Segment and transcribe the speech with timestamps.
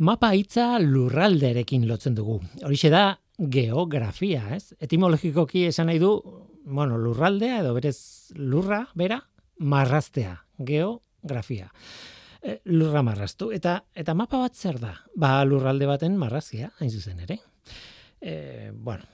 [0.00, 2.38] Mapa hitza lurralderekin lotzen dugu.
[2.64, 3.02] Horixe da
[3.36, 4.72] geografia, ez?
[4.80, 6.14] Etimologikoki esan nahi du,
[6.64, 9.18] bueno, lurraldea edo berez lurra, bera,
[9.60, 11.68] marraztea, geografia.
[12.40, 13.50] E, lurra marraztu.
[13.52, 14.94] Eta, eta mapa bat zer da?
[15.20, 17.36] Ba, lurralde baten marrazia, hain zuzen ere.
[18.20, 19.04] E, bueno,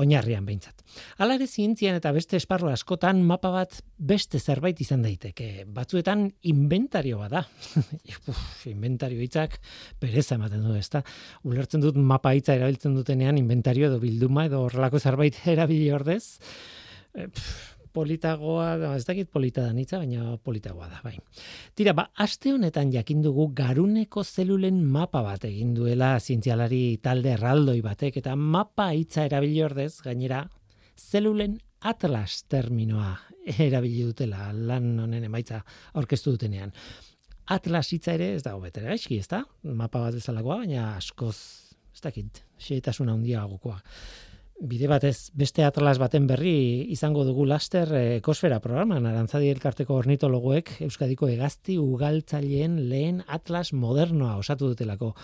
[0.00, 0.82] oinarrian behintzat.
[1.20, 5.66] Hala ere zientzian eta beste esparru askotan mapa bat beste zerbait izan daiteke.
[5.70, 7.44] Batzuetan inventario bada.
[8.30, 9.58] Uf, inventario hitzak
[10.00, 11.04] pereza ematen du, ezta?
[11.48, 16.24] Ulertzen dut mapa hitza erabiltzen dutenean inventario edo bilduma edo horrelako zerbait erabili ordez.
[17.14, 17.26] E,
[17.92, 21.16] politagoa, ez dakit polita da nitza, baina politagoa da, bai.
[21.76, 27.80] Tira, ba, aste honetan jakin dugu garuneko zelulen mapa bat egin duela zientzialari talde erraldoi
[27.84, 30.44] batek, eta mapa hitza erabili ordez, gainera,
[30.96, 33.14] zelulen atlas terminoa
[33.68, 35.62] erabili dutela lan honen emaitza
[35.94, 36.74] aurkeztu dutenean.
[37.50, 39.42] Atlas hitza ere ez dago betera eski, ez da?
[39.66, 41.36] Mapa bat bezalakoa, baina askoz,
[41.90, 43.80] ez dakit, xeetasuna handia gokoa
[44.60, 50.74] bide batez beste atlas baten berri izango dugu laster eh, ekosfera programan arantzadi elkarteko ornitologoek
[50.84, 55.14] Euskadiko hegazti ugaltzaileen lehen atlas modernoa osatu dutelako.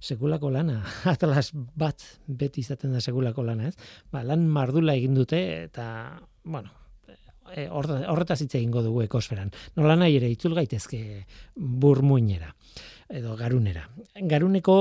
[0.00, 0.82] Sekulako lana
[1.14, 3.74] atlas bat beti izaten da sekulako lana ez?
[4.12, 5.86] Ba, lan mardula egin dute eta
[6.44, 6.70] bueno
[7.50, 9.50] e, horretaz hitz egingo dugu ekosferan.
[9.76, 11.24] Nola nahi ere itzul gaitezke
[11.56, 12.54] burmuinera
[13.10, 13.88] edo garunera.
[14.22, 14.76] Garuneko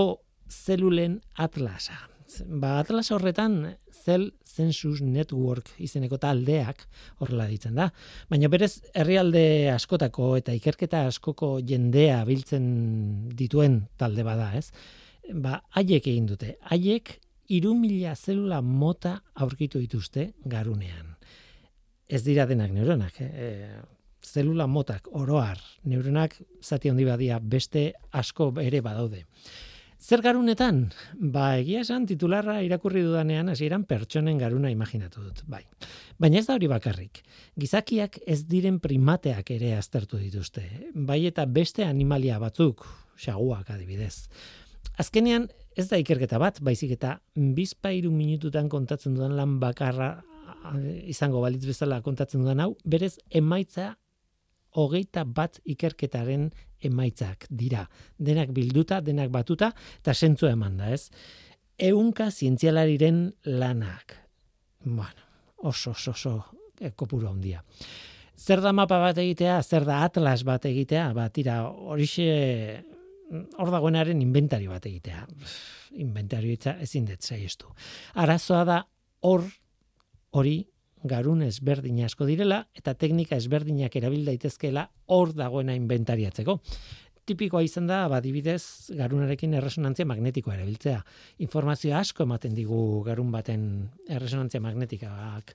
[0.50, 1.98] zelulen atlasa.
[2.46, 6.84] Ba atlas horretan Cell Census Network izeneko taldeak
[7.24, 7.90] horrela ditzen da.
[8.30, 12.66] Baina berez herrialde askotako eta ikerketa askoko jendea biltzen
[13.38, 14.70] dituen talde bada, ez?
[15.32, 16.58] Ba, haiek egin dute.
[16.72, 17.16] Haiek
[17.56, 21.16] iru mila zelula mota aurkitu dituzte garunean.
[22.08, 23.32] Ez dira denak neuronak, eh?
[23.34, 23.82] E,
[24.24, 29.26] zelula motak oroar neuronak zati handi badia beste asko ere badaude.
[30.04, 30.90] Zer garunetan?
[31.16, 35.62] Ba, egia esan titularra irakurri dudanean hasieran pertsonen garuna imaginatu dut, bai.
[36.20, 37.22] Baina ez da hori bakarrik.
[37.56, 40.66] Gizakiak ez diren primateak ere aztertu dituzte.
[40.94, 42.84] Bai eta beste animalia batzuk,
[43.16, 44.28] xaguak adibidez.
[45.00, 45.48] Azkenean,
[45.80, 50.18] ez da ikerketa bat, baizik eta bizpairu minututan kontatzen dudan lan bakarra
[51.08, 53.94] izango balitz bezala kontatzen dudan hau, berez emaitza
[54.80, 56.50] hogeita bat ikerketaren
[56.84, 57.86] emaitzak dira.
[58.18, 61.10] Denak bilduta, denak batuta, eta sentzu eman da, ez?
[61.80, 64.18] Eunka zientzialariren lanak.
[64.84, 66.34] Bueno, oso, oso, oso,
[66.80, 67.64] e, kopuru handia.
[68.38, 72.84] Zer da mapa bat egitea, zer da atlas bat egitea, ba, tira, horixe,
[73.58, 75.26] hor dagoenaren inventario bat egitea.
[76.04, 77.70] Inventario ezin dut zaiestu.
[78.20, 78.80] Arazoa da,
[79.22, 79.46] hor,
[80.34, 80.58] hori
[81.04, 86.60] garun ezberdin asko direla eta teknika ezberdinak erabil daitezkeela hor dagoena inventariatzeko.
[87.24, 90.98] Tipikoa izan da, badibidez, garunarekin erresonantzia magnetikoa erabiltzea.
[91.46, 93.64] Informazio asko ematen digu garun baten
[94.12, 95.54] erresonantzia magnetikak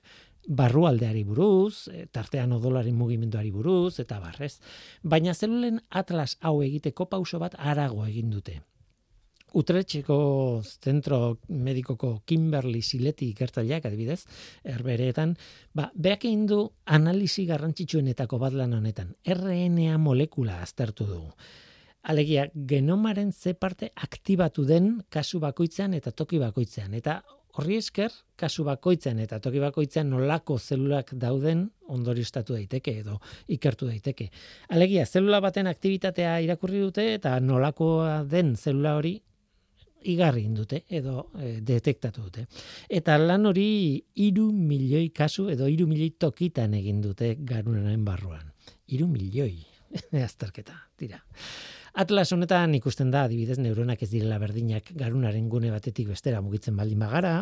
[0.49, 4.59] barrualdeari buruz, eh, tartean odolaren mugimenduari buruz, eta barrez.
[5.03, 8.61] Baina zelulen atlas hau egiteko pauso bat arago egin dute.
[9.57, 10.17] Utretxeko
[10.61, 14.19] zentro medikoko Kimberly Sileti ikertzaileak adibidez,
[14.63, 15.33] erbereetan,
[15.73, 19.15] ba, beak egin du analisi garrantzitsuenetako bat lan honetan.
[19.25, 21.23] RNA molekula aztertu du.
[22.09, 26.93] Alegia, genomaren ze parte aktibatu den kasu bakoitzean eta toki bakoitzean.
[26.93, 27.19] Eta
[27.57, 33.17] horri esker, kasu bakoitzean eta toki bakoitzean nolako zelulak dauden ondorioztatu daiteke edo
[33.47, 34.29] ikertu daiteke.
[34.69, 39.17] Alegia, zelula baten aktivitatea irakurri dute eta nolakoa den zelula hori
[40.03, 42.45] igarri dute edo e, detektatu dute.
[42.89, 48.53] Eta lan hori iru milioi kasu edo iru milioi tokitan egin dute garunaren barruan.
[48.87, 49.57] Iru milioi
[50.27, 51.19] azterketa, tira.
[51.99, 57.01] Atlas honetan ikusten da, adibidez, neuronak ez direla berdinak garunaren gune batetik bestera mugitzen baldin
[57.01, 57.33] bagara,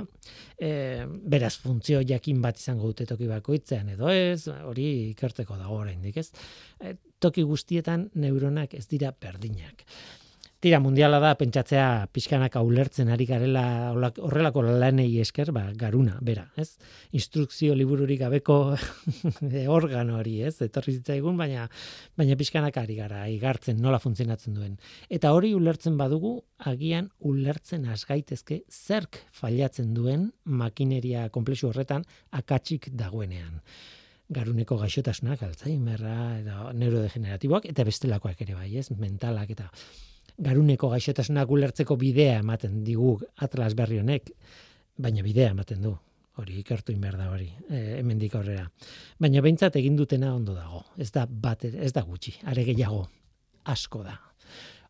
[0.55, 6.17] e, beraz funtzio jakin bat izango dute toki bakoitzean edo ez, hori ikerteko dago oraindik
[6.23, 6.29] ez.
[6.79, 9.83] E, toki guztietan neuronak ez dira berdinak.
[10.57, 16.79] Tira mundiala da pentsatzea pixkanak ulertzen ari garela horrelako lanei esker, ba, garuna, bera, ez?
[17.13, 18.55] Instrukzio libururik gabeko
[19.77, 20.55] organo hori, ez?
[20.65, 21.67] Etorri zitzaigun, baina
[22.17, 24.73] baina pixkanak ari gara, igartzen nola funtzionatzen duen.
[25.13, 26.33] Eta hori ulertzen badugu,
[26.73, 33.61] agian ulertzen asgaitezke zerk failatzen duen makineria komplexu horretan akatsik dagoenean
[34.33, 39.69] garuneko gaixotasunak, alzheimerra, edo neurodegeneratiboak, eta bestelakoak ere bai, ez, mentalak, eta
[40.37, 44.31] garuneko gaixotasunak ulertzeko bidea ematen digu Atlas berri honek,
[44.97, 45.95] baina bidea ematen du.
[46.37, 48.67] Hori ikertu inber da hori, e, hemendik aurrera.
[49.17, 50.83] Baina behintzat egin dutena ondo dago.
[50.97, 53.07] Ez da bat, ez da gutxi, are gehiago
[53.65, 54.19] asko da.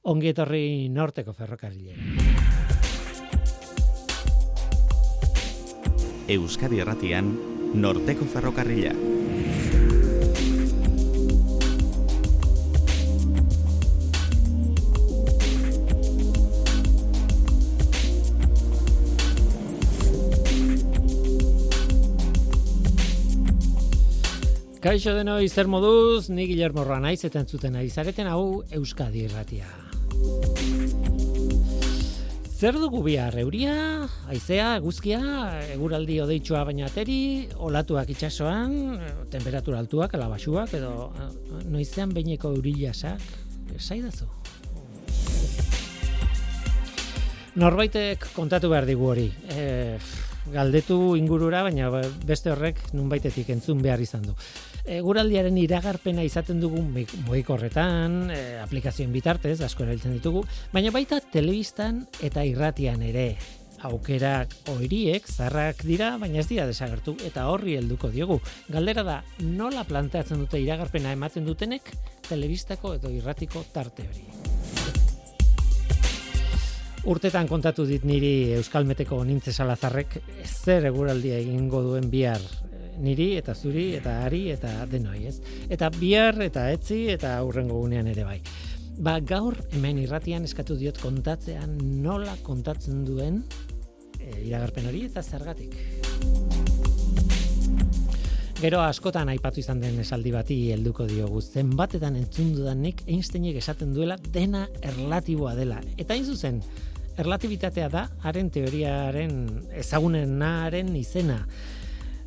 [0.07, 1.95] ongi etorri norteko ferrokarrile.
[6.31, 7.33] Euskadi Erratian,
[7.75, 8.93] norteko ferrokarrila.
[24.87, 29.65] Kaixo deno izer moduz, ni Guillermo Ranaiz eta entzuten ari zareten hau Euskadi Irratia.
[32.55, 33.73] Zer dugu bihar, euria,
[34.31, 35.19] aizea, eguzkia,
[35.73, 37.17] eguraldi odeitsua baina ateri,
[37.67, 38.77] olatuak itsasoan,
[39.33, 41.09] temperatura altuak, alabasuak, edo
[41.67, 43.27] noizean baineko eurilasak,
[43.75, 44.29] zaidazu.
[47.59, 49.27] Norbaitek kontatu behar digu hori.
[49.51, 49.99] E,
[50.55, 51.91] galdetu ingurura, baina
[52.23, 54.39] beste horrek nunbaitetik entzun behar izan du
[54.87, 60.43] eguraldiaren iragarpena izaten dugu mugikorretan, e, aplikazioen bitartez, asko erabiltzen ditugu,
[60.73, 63.33] baina baita telebistan eta irratian ere.
[63.87, 68.39] Aukerak oiriek, zarrak dira, baina ez dira desagertu, eta horri helduko diogu.
[68.73, 71.91] Galdera da, nola planteatzen dute iragarpena ematen dutenek,
[72.29, 74.25] telebistako edo irratiko tarte hori.
[77.07, 82.41] Urtetan kontatu dit niri Euskalmeteko nintze salazarrek zer eguraldia egingo duen bihar
[83.01, 85.37] niri eta zuri eta ari eta denoi, ez?
[85.69, 88.39] Eta bihar eta etzi eta aurrengo gunean ere bai.
[88.97, 93.43] Ba, gaur hemen irratian eskatu diot kontatzean nola kontatzen duen
[94.17, 95.77] e, iragarpen hori eta zergatik.
[98.57, 104.17] Gero askotan aipatu izan den esaldi bati helduko diogu zenbatetan entzun dudanik Einsteinek esaten duela
[104.33, 105.77] dena erlatiboa dela.
[105.93, 106.63] Eta hain zuzen,
[107.21, 109.35] erlatibitatea da haren teoriaren
[109.77, 111.43] ezagunenaren izena.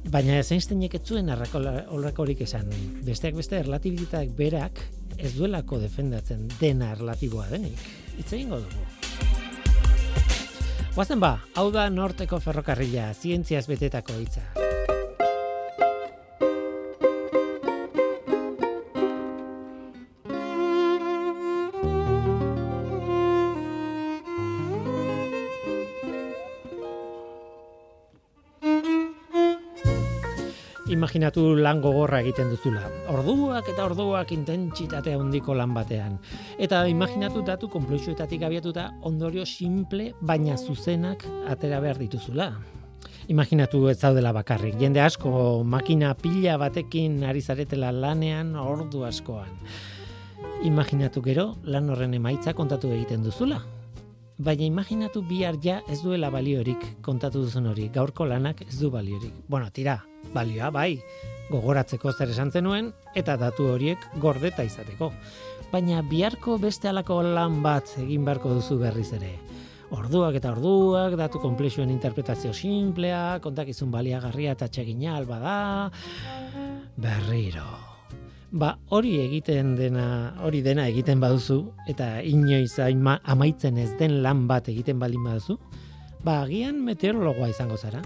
[0.09, 2.71] Baina Einsteinek ez zuen horrekorik esan.
[3.05, 4.81] Besteak beste erlatibitateak berak
[5.19, 7.85] ez duelako defendatzen dena erlatiboa denik.
[8.19, 8.89] Itze egingo dugu.
[10.95, 14.70] Guazen ba, hau da norteko ferrokarrila, zientziaz betetako hitza.
[31.21, 32.81] Imaginatu lan gogorra egiten duzula.
[33.13, 36.15] Orduak eta orduak intentsitate handiko lan batean.
[36.57, 42.55] Eta imaginatu datu konplexuetatik abiatuta ondorio simple baina zuzenak atera behar dituzula.
[43.29, 44.79] Imaginatu ez zaudela bakarrik.
[44.81, 49.53] Jende asko makina pila batekin ari zaretela lanean ordu askoan.
[50.65, 53.61] Imaginatu gero lan horren emaitza kontatu egiten duzula.
[54.41, 57.91] Baina imaginatu bihar ja ez duela baliorik kontatu duzun hori.
[57.93, 59.35] Gaurko lanak ez du baliorik.
[59.53, 59.99] Bueno, tira,
[60.33, 61.03] balioa bai,
[61.51, 65.11] gogoratzeko zer esan zenuen eta datu horiek gordeta izateko.
[65.71, 69.35] Baina biharko beste alako lan bat egin beharko duzu berriz ere.
[69.93, 75.61] Orduak eta orduak, datu komplexuen interpretazio simplea, kontakizun baliagarria eta txegina alba da,
[76.97, 77.90] berriro.
[78.51, 84.67] Ba, hori egiten dena, hori dena egiten baduzu, eta inoiz amaitzen ez den lan bat
[84.73, 85.55] egiten balin baduzu,
[86.27, 88.03] ba, agian meteorologoa izango zara.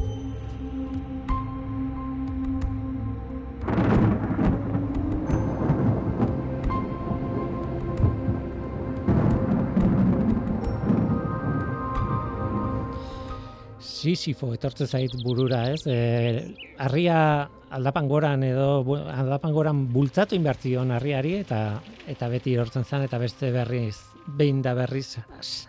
[13.80, 15.86] Sisifo etortze zait burura, ez?
[15.88, 18.66] E, arria aldapan goran edo
[19.10, 21.60] aldapan goran bultzatu inbertzion arriari eta
[22.10, 25.18] eta beti erortzen zen eta beste berriz behin da berriz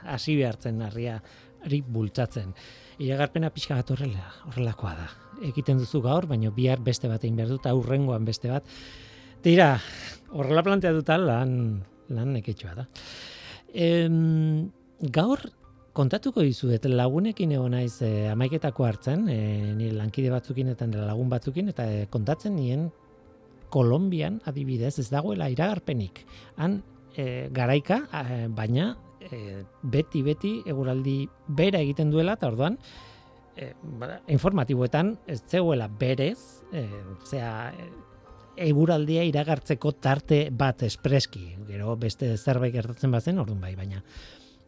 [0.04, 2.54] hasi behartzen arriari bultzatzen.
[3.04, 5.10] Iragarpena pixka bat horrela, horrelakoa da.
[5.50, 8.70] Egiten duzu gaur, baina bihar beste bat egin behar dut, aurrengoan beste bat.
[9.44, 9.74] Tira,
[10.32, 11.52] horrela plantea duta lan,
[12.16, 12.86] lan neketxoa da.
[13.74, 14.70] Em,
[15.12, 15.44] gaur
[15.96, 19.40] kontatuko dizuet lagunekin egon naiz e, amaiketako hartzen, e,
[19.78, 22.90] ni lankide batzukin eta lagun batzukin eta e, kontatzen nien
[23.74, 26.22] Kolombian adibidez ez dagoela iragarpenik.
[26.62, 26.78] Han
[27.18, 28.04] e, garaika
[28.56, 28.94] baina
[29.82, 31.16] beti beti eguraldi
[31.58, 32.78] bera egiten duela eta orduan
[33.58, 33.72] e,
[34.28, 36.86] informatiboetan ez zegoela berez, e,
[37.26, 37.52] zea
[38.56, 41.50] eguraldia iragartzeko tarte bat espreski.
[41.68, 44.04] Gero beste zerbait gertatzen bazen, orduan bai, baina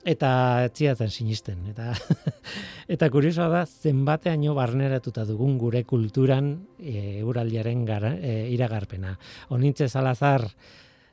[0.05, 0.31] eta
[0.67, 1.93] etziatzen sinisten eta
[2.93, 9.17] eta kuriosoa da zenbateaino barneratuta dugun gure kulturan e, euraldiaren gara, e, iragarpena.
[9.49, 10.45] Onintze salazar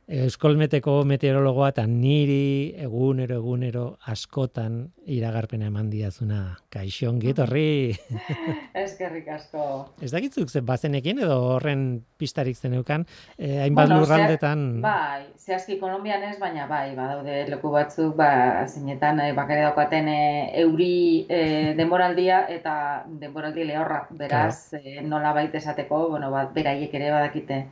[0.04, 6.58] Euskolmeteko meteorologoa eta niri egunero egunero askotan iragarpena eman diazuna.
[6.68, 7.96] Kaixo ongit horri.
[8.84, 9.62] Eskerrik asko.
[10.04, 13.06] Ez dakitzuk ze bazenekin edo horren pistarik zeneukan,
[13.38, 14.82] eh, hainbat bueno, lurraldetan.
[14.82, 20.50] bai, zehazki Kolombian ez, baina bai, badaude leku batzuk, ba, zinetan eh, bakare daukaten eh,
[20.64, 24.04] euri eh, denboraldia eta denboraldi lehorra.
[24.10, 24.84] Beraz, claro.
[24.84, 27.62] eh, nola baita esateko, bueno, bat, beraiek ere badakite.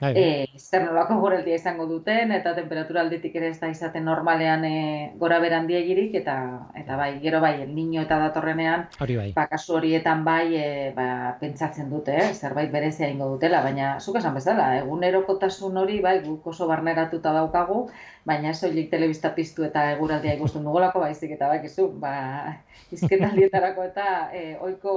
[0.00, 4.72] E, zer nolako goreldia izango duten, eta temperatura aldetik ere ez da izaten normalean e,
[5.16, 6.34] gora beran diegirik, eta,
[6.76, 9.30] eta bai, gero bai, nino eta datorrenean, hori bai.
[9.36, 11.08] ba, kasu horietan bai, e, ba,
[11.40, 16.52] pentsatzen dute, eh, zerbait berezia ingo dutela, baina, zuk esan bezala, egunerokotasun hori, bai, guk
[16.52, 17.86] oso barneratuta daukagu,
[18.26, 22.12] baina soilik telebista piztu eta eguraldia ikusten dugolako baizik eta bakizu, ba
[22.94, 24.94] izketaldietarako eta e, ohiko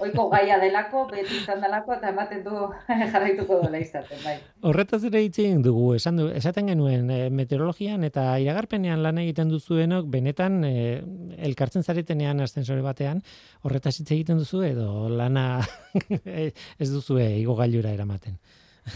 [0.00, 2.68] ohiko gaia delako, beti izan delako eta ematen du
[3.12, 4.29] jarraituko dela izaten, bai.
[4.60, 10.06] Horretaz ere hitz dugu, esan du, esaten genuen e, meteorologian eta iragarpenean lan egiten duzuenok
[10.12, 11.02] benetan e,
[11.38, 13.22] elkartzen zaretenean ascensore batean,
[13.62, 15.60] horretaz hitz egiten duzu edo lana
[16.80, 18.38] ez duzue igo gailura eramaten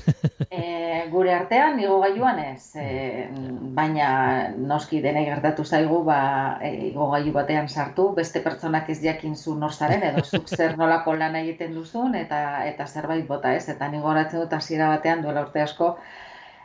[0.50, 3.28] e, gure artean, igo gaiuan ez, e,
[3.76, 4.08] baina
[4.72, 6.18] noski denei gertatu zaigu, ba,
[6.62, 11.16] e, igo gaiu batean sartu, beste pertsonak ez jakin zu norzaren, edo zuk zer nolako
[11.20, 15.46] lan egiten duzun, eta eta zerbait bota ez, eta nigo horatzen dut hasiera batean duela
[15.48, 15.94] urte asko,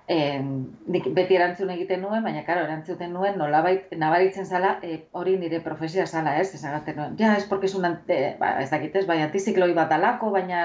[0.10, 0.42] eh,
[0.90, 5.60] nik beti erantzun egiten nuen, baina karo, erantzuten nuen nolabait nabaritzen zala e, hori nire
[5.62, 6.48] profesia zala, ez?
[6.58, 10.32] Esagaten nuen, ja, ez porque es un ante, ba, ez dakitez, bai, antizikloi bat alako,
[10.34, 10.64] baina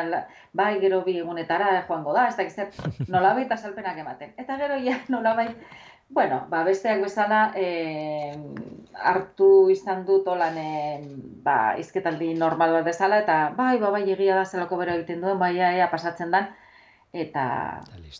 [0.57, 2.71] bai, gero bi egunetara joango da, ez dakitez,
[3.13, 4.33] nolabait azalpenak ematen.
[4.41, 5.61] Eta gero, ja, nolabait,
[6.09, 8.33] bueno, ba, besteak bezala, e,
[9.13, 11.05] hartu izan dut olan, e,
[11.45, 15.37] ba, izketaldi normal bat bezala, eta bai, ba, bai, egia da zelako bero egiten duen,
[15.37, 16.55] bai, ea, pasatzen dan,
[17.15, 17.45] eta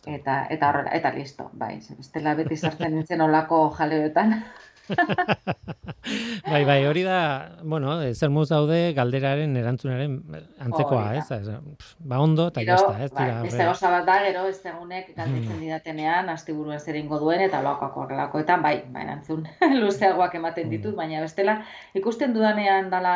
[0.07, 1.49] eta eta horrela eta listo.
[1.53, 4.39] Bai estela beti sartzen nintzen olako jaleoetan
[6.51, 7.19] bai bai hori da
[7.63, 10.17] bueno zer muz daude galderaren erantzunaren
[10.61, 11.25] antzekoa ez?
[11.99, 15.55] Ba ondo eta ja ez bai, dira beste gauza bat da gero ez egunek galdetzen
[15.57, 15.61] mm.
[15.65, 19.47] didatenean asteburuan zer eingo duen eta lakoako horrelakoetan bai bai erantzun
[19.81, 20.97] luzeagoak ematen ditut mm.
[21.01, 21.59] baina bestela
[21.93, 23.15] ikusten dudanean dala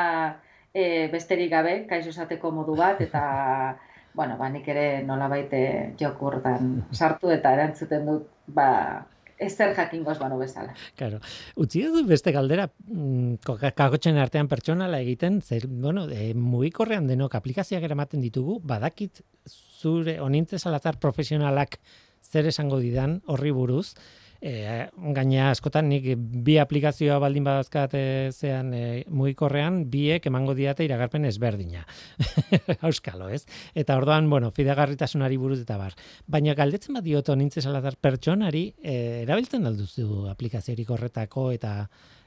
[0.74, 3.24] e, besterik gabe kaixo esateko modu bat eta
[4.20, 5.60] bueno, ba, nik ere nola baite
[6.00, 8.66] jokurtan sartu eta erantzuten dut, ba,
[9.40, 10.74] ez zer jakingoz bano bezala.
[11.00, 11.22] Claro.
[11.64, 13.38] Utzi edu beste galdera, mm,
[13.78, 20.60] kagotzen artean pertsonala egiten, zer, bueno, e, mugikorrean denok aplikazioak eramaten ditugu, badakit zure onintze
[20.60, 21.80] salatar profesionalak
[22.20, 23.94] zer esango didan horri buruz,
[24.40, 30.86] E, gaina askotan nik bi aplikazioa baldin badazkat e, zean e, mugikorrean biek emango diate
[30.88, 31.84] iragarpen ezberdina.
[32.88, 33.44] Euskalo, ez?
[33.76, 35.98] Eta orduan, bueno, fidegarritasunari buruz eta bar.
[36.28, 41.74] Baina galdetzen bat dioto nintze salatar pertsonari e, erabiltzen alduzu aplikaziorik horretako eta...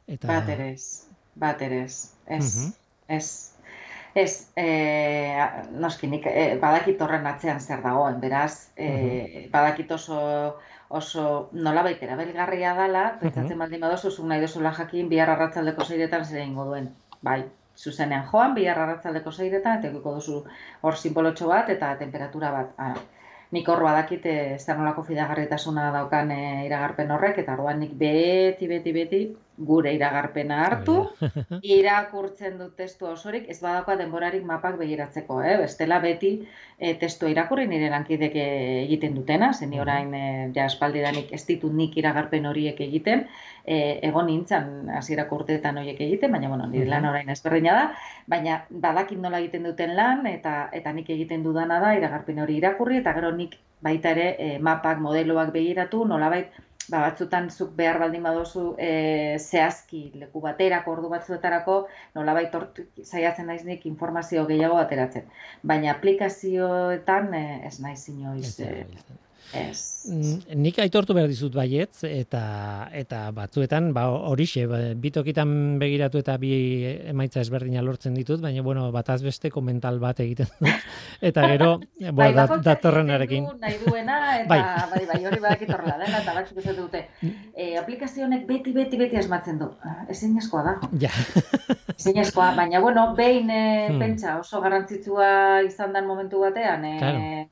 [0.05, 0.29] eta...
[0.29, 2.71] Baterez, baterez, ez, uh -huh.
[3.09, 3.49] ez.
[4.15, 4.67] Ez, e,
[5.81, 10.19] noski, nik e, badakit horren atzean zer dagoen, beraz, e, badakit oso
[10.99, 16.43] oso nolabait erabilgarria dela, pentsatzen baldin badozu zu nahi duzula jakin bihar arratsaldeko seiretan zer
[16.43, 16.91] eingo duen.
[17.29, 17.41] Bai,
[17.77, 20.43] zuzenean joan bihar arratsaldeko seiretan eta egiko duzu
[20.83, 22.75] hor sinbolotxo bat eta temperatura bat.
[22.77, 22.95] Ah,
[23.53, 28.69] nik hor badakit ez da nolako fidagarritasuna daukan e, iragarpen horrek eta orduan nik beti
[28.69, 29.23] beti beti
[29.57, 30.97] gure iragarpena hartu,
[31.77, 35.57] irakurtzen dut testua osorik, ez badakoa denborarik mapak begiratzeko, eh?
[35.61, 36.33] bestela beti
[36.79, 40.25] e, testua irakurri nire lankidek egiten dutena, zen orain e,
[40.57, 43.27] ja espaldidanik ez ditut nik iragarpen horiek egiten,
[43.65, 47.85] e, egon nintzen hasierak urteetan horiek egiten, baina bueno, nire lan orain ezberdina da,
[48.27, 53.03] baina badakin nola egiten duten lan, eta eta nik egiten dudana da iragarpen hori irakurri,
[53.05, 56.55] eta gero nik baita ere e, mapak, modeloak begiratu, nolabait,
[56.91, 58.91] ba, batzutan zuk behar baldin badozu e,
[59.39, 61.77] zehazki leku baterako ordu batzuetarako
[62.19, 62.55] nolabait
[63.05, 65.29] saiatzen naiznik informazio gehiago ateratzen.
[65.63, 68.73] Baina aplikazioetan e, ez naiz inoiz e,
[69.53, 70.09] Ez.
[70.09, 72.43] Mm, nik aitortu behar dizut baietz, eta
[72.97, 76.53] eta batzuetan, ba, horixe, ba, bitokitan begiratu eta bi
[77.13, 80.89] emaitza ezberdina lortzen ditut, baina, bueno, bataz beste komental bat egiten dut.
[81.33, 81.69] Eta gero,
[82.19, 83.47] bai, dat, datorren arekin.
[83.63, 84.59] Nahi duena, eta bai,
[84.91, 87.05] bai, bai hori badak itorrela dena, eta batzuk ez dute.
[87.55, 89.71] E, aplikazionek beti, beti, beti asmatzen du.
[90.11, 90.75] Ezin eskoa da.
[91.05, 91.13] Ja.
[91.99, 93.65] Ezin eskoa, baina, bueno, behin e,
[94.01, 97.51] pentsa oso garrantzitsua izan den momentu batean, e, claro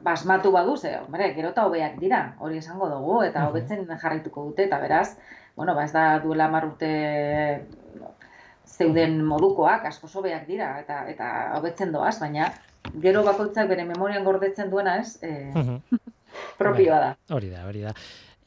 [0.00, 4.66] basmatu badu ze, hombre, gero eta hobeak dira, hori esango dugu, eta hobetzen jarraituko dute,
[4.68, 5.16] eta beraz,
[5.56, 6.92] bueno, ba ez da duela marrute
[8.66, 12.50] zeuden modukoak, asko sobeak dira, eta eta hobetzen doaz, baina
[13.02, 15.52] gero bakoitzak bere memorian gordetzen duena ez, e,
[16.60, 17.16] propioa da.
[17.36, 17.94] Hori da, hori da.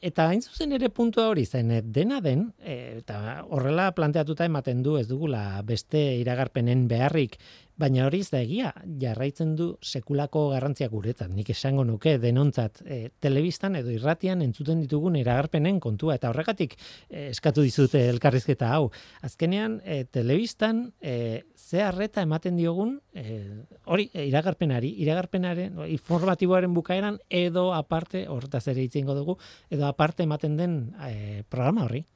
[0.06, 4.82] Eta hain zuzen ere puntua hori zen, eh, dena den, e, eta horrela planteatuta ematen
[4.84, 7.38] du ez dugula beste iragarpenen beharrik,
[7.76, 11.28] Baina hori ez da egia, jarraitzen du sekulako garrantziak guretzat.
[11.28, 16.16] Nik esango nuke denontzat e, telebistan edo irratian entzuten ditugun iragarpenen kontua.
[16.16, 18.88] Eta horregatik e, eskatu dizute elkarrizketa hau.
[19.28, 23.42] Azkenean, e, telebistan e, ze harreta ematen diogun, e,
[23.84, 29.36] hori iragarpenari, iragarpenaren informatiboaren bukaeran edo aparte, horretaz ere itzengo dugu,
[29.68, 32.06] edo aparte ematen den e, programa horri.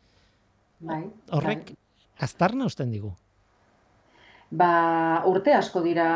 [0.80, 1.02] Bai,
[1.36, 1.82] Horrek, bai.
[2.24, 3.12] aztarna usten digu.
[4.50, 6.07] Ba, urte asko dira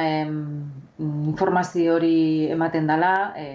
[0.00, 0.34] em,
[1.32, 3.46] informazio hori ematen dela e,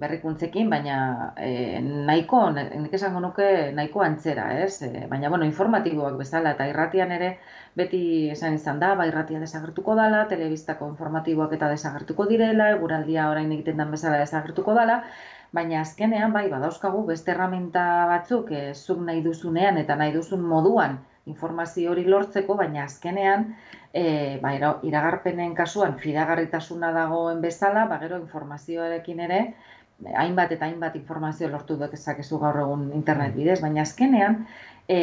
[0.00, 0.96] berrikuntzekin, baina
[1.36, 4.82] e, nahiko, nik esango nuke nahiko antzera, ez?
[4.82, 7.28] E, baina, bueno, informatiboak bezala eta irratian ere
[7.78, 8.00] beti
[8.34, 13.78] esan izan da, ba, irratia desagertuko dela, telebistako informatiboak eta desagertuko direla, eguraldia orain egiten
[13.78, 15.04] den bezala desagertuko dela,
[15.54, 20.98] baina azkenean, bai, badauzkagu beste erramenta batzuk, e, zuk nahi duzunean eta nahi duzun moduan,
[21.32, 23.48] informazio hori lortzeko, baina azkenean,
[23.92, 24.54] e, ba,
[24.90, 29.42] iragarpenen kasuan fidagarritasuna dagoen bezala, ba, gero informazioarekin ere,
[30.14, 33.38] hainbat eta hainbat informazio lortu dut ezakezu gaur egun internet mm.
[33.38, 34.44] bidez, baina azkenean,
[34.88, 34.98] e,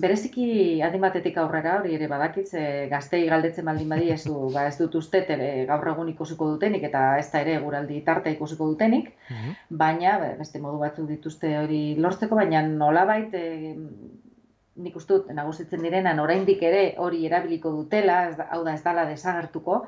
[0.00, 0.46] bereziki
[0.86, 2.62] adin batetik aurrera, hori ere badakitze
[2.92, 5.24] gaztei galdetzen baldin badi ez, du, ba, ez dut uste
[5.68, 10.58] gaur egun ikusiko dutenik eta ez da ere guraldi tarte ikusiko dutenik, mm baina beste
[10.60, 13.44] modu batzu dituzte hori lortzeko, baina nolabait e,
[14.82, 19.84] nik uste dut nagusitzen direnan oraindik ere hori erabiliko dutela, hau da ez dala desagertuko,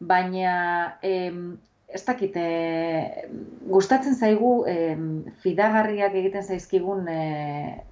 [0.00, 3.28] baina em, ez dakit, e,
[3.72, 5.04] gustatzen zaigu em,
[5.42, 7.20] fidagarriak egiten zaizkigun e,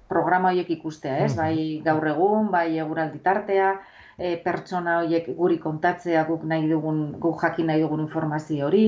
[0.09, 1.33] programa horiek ikustea, ez?
[1.35, 3.71] Bai gaur egun, bai eguraldi tartea,
[4.17, 8.85] e, pertsona horiek guri kontatzea guk nahi dugun, guk jakin nahi dugun informazio hori,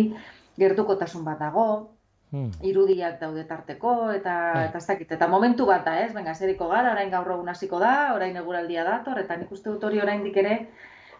[0.62, 1.66] gertukotasun bat dago,
[2.30, 2.52] Hmm.
[2.62, 4.68] irudiak daude tarteko eta hmm.
[4.68, 6.12] eta ez dakit eta momentu bat da, ez?
[6.14, 9.84] Venga, zeriko gara, orain gaur egun hasiko da, orain eguraldia dator eta nik uste dut
[9.88, 10.60] hori oraindik ere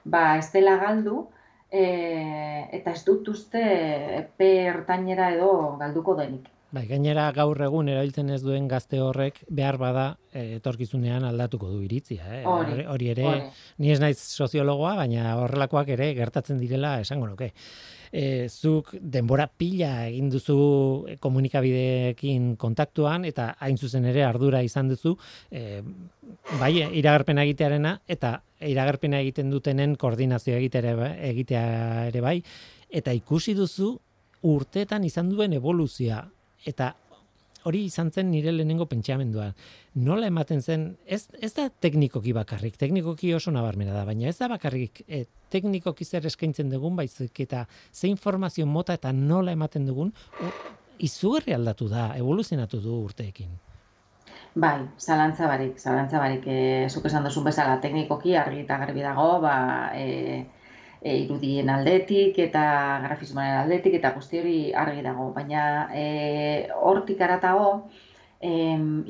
[0.06, 1.24] ba ez dela galdu
[1.72, 1.84] e,
[2.78, 3.66] eta ez dut uste
[4.20, 5.52] epe ertainera edo
[5.82, 6.48] galduko denik.
[6.70, 11.82] Bai, gainera gaur egun erabiltzen ez duen gazte horrek behar bada e, etorkizunean aldatuko du
[11.82, 12.44] iritzia, eh?
[12.46, 13.32] Hori, ere,
[13.82, 17.56] ni ez naiz soziologoa, baina horrelakoak ere gertatzen direla esango nuke
[18.12, 20.58] e, zuk denbora pila egin duzu
[21.20, 25.16] komunikabideekin kontaktuan eta hain zuzen ere ardura izan duzu
[25.52, 25.82] e,
[26.60, 31.66] bai iragarpena egitearena eta iragarpena egiten dutenen koordinazio egitea egitea
[32.10, 32.38] ere bai
[32.90, 33.94] eta ikusi duzu
[34.50, 36.24] urteetan izan duen evoluzioa
[36.68, 36.94] eta
[37.70, 39.52] hori izan zen nire lehenengo pentsamendua.
[40.02, 44.50] Nola ematen zen, ez, ez da teknikoki bakarrik, teknikoki oso nabarmena da, baina ez da
[44.52, 50.14] bakarrik e, teknikoki zer eskaintzen dugun, baizik eta ze informazio mota eta nola ematen dugun,
[51.00, 53.58] izugarri aldatu da, evoluzionatu du urteekin.
[54.60, 59.28] Bai, zalantza barik, zalantza barik, e, zuk esan duzun bezala teknikoki argi eta garbi dago,
[59.44, 59.56] ba,
[59.94, 60.46] e,
[61.02, 62.64] e, irudien aldetik eta
[63.06, 65.32] grafismoaren aldetik eta guzti hori argi dago.
[65.36, 65.64] Baina
[65.96, 66.06] e,
[66.76, 67.72] hortik aratago,
[68.42, 68.52] e,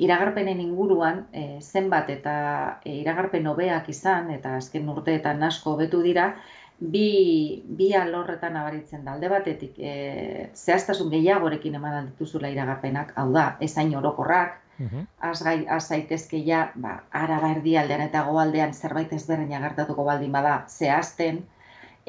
[0.06, 2.36] iragarpenen inguruan e, zenbat eta
[2.84, 6.32] e, iragarpen hobeak izan eta azken urteetan asko hobetu dira,
[6.80, 9.14] bi, bi alorretan abaritzen da.
[9.14, 15.06] Alde batetik, e, zehaztasun gehiagorekin eman dituzula iragarpenak, hau da, ezain orokorrak, mhm.
[15.30, 21.44] azgai azaitezke ja, ba, araba erdialdean eta goaldean zerbait ezberdina gertatuko baldin bada zehazten,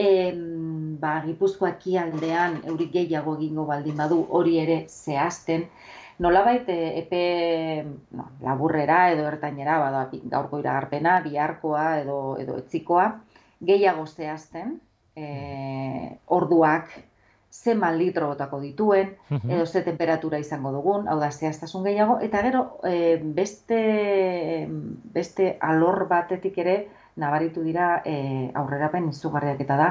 [0.01, 5.67] em, ba, Gipuzkoa kialdean eurik gehiago egingo baldin badu hori ere zehazten,
[6.21, 7.21] nolabait eh, epe
[8.17, 13.07] no, laburrera edo ertainera, bada, gaurko iragarpena, biharkoa edo, edo etzikoa,
[13.71, 14.75] gehiago zehazten,
[15.15, 16.91] e, orduak,
[17.51, 22.41] ze mal litro botako dituen, edo ze temperatura izango dugun, hau da, zehaztasun gehiago, eta
[22.45, 23.81] gero, e, beste,
[25.17, 26.77] beste alor batetik ere,
[27.15, 29.89] nabaritu dira e, aurrerapen izugarriak eta da,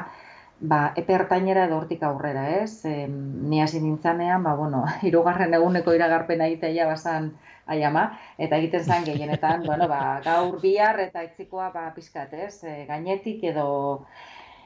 [0.60, 2.84] ba, epe ertainera edo hortik aurrera, ez?
[2.84, 7.32] E, ni hasi nintzanean, ba, bueno, irugarren eguneko iragarpena egitea basan
[7.66, 8.04] aiama,
[8.38, 12.64] eta egiten zen gehienetan, bueno, ba, gaur bihar eta itzikoa ba, pizkat, ez?
[12.64, 13.70] E, gainetik edo,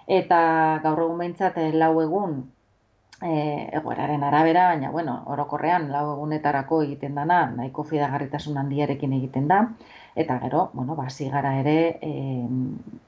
[0.06, 0.40] eta
[0.84, 2.42] gaur egun behintzat e, lau egun,
[3.24, 3.34] e,
[3.80, 9.64] egoeraren arabera, baina, bueno, orokorrean lau egunetarako egiten dana, nahiko fidagarritasun handiarekin egiten da,
[10.14, 12.46] Eta gero, bueno, ba, gara ere, e,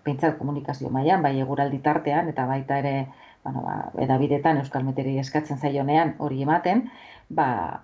[0.02, 3.06] pentsat komunikazio mailan bai eguraldi tartean, eta baita ere,
[3.44, 6.90] bueno, ba, edabidetan Euskal Meteri eskatzen zaionean hori ematen,
[7.28, 7.82] ba,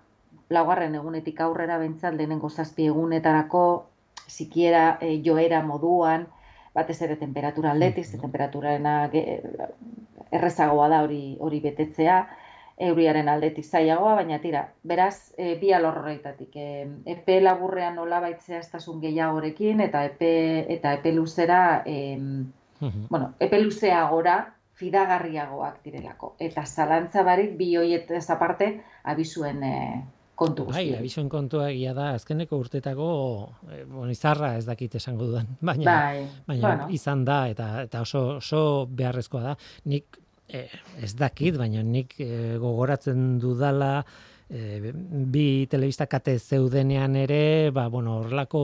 [0.50, 3.86] laugarren egunetik aurrera bentsat lehenengo zazpi egunetarako,
[4.26, 6.26] sikiera e, joera moduan,
[6.74, 8.96] batez ere temperatura aldetiz, mm temperaturarena
[10.32, 12.22] errezagoa da hori hori betetzea,
[12.82, 16.56] euriaren aldetik zailagoa, baina tira, beraz, e, bi alorroreitatik.
[16.56, 20.32] E, epe laburrean nola baitzea estasun gehiagorekin, eta epe,
[20.76, 22.18] eta epe luzera, e,
[22.80, 24.40] bueno, epe luzea gora,
[24.82, 26.34] fidagarriagoak direlako.
[26.42, 28.72] Eta zalantza barik, bi hoiet ez aparte,
[29.12, 29.76] abizuen e,
[30.34, 30.90] kontu bai, guzti.
[30.94, 33.10] Bai, abizuen kontua egia da, azkeneko urtetako,
[33.68, 36.90] e, bon, izarra ez dakit esango dudan, baina, bai, baina bueno.
[36.98, 39.54] izan da, eta, eta oso, oso beharrezkoa da.
[39.92, 40.66] Nik e,
[41.02, 44.04] ez dakit, baina nik e, gogoratzen dudala,
[44.50, 48.62] e, bi telebista kate zeudenean ere, ba, bueno, horlako,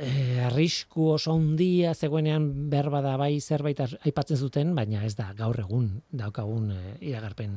[0.00, 5.58] eh, arrisku oso handia zegoenean berba da bai zerbait aipatzen zuten, baina ez da gaur
[5.60, 7.56] egun daukagun eh, iragarpen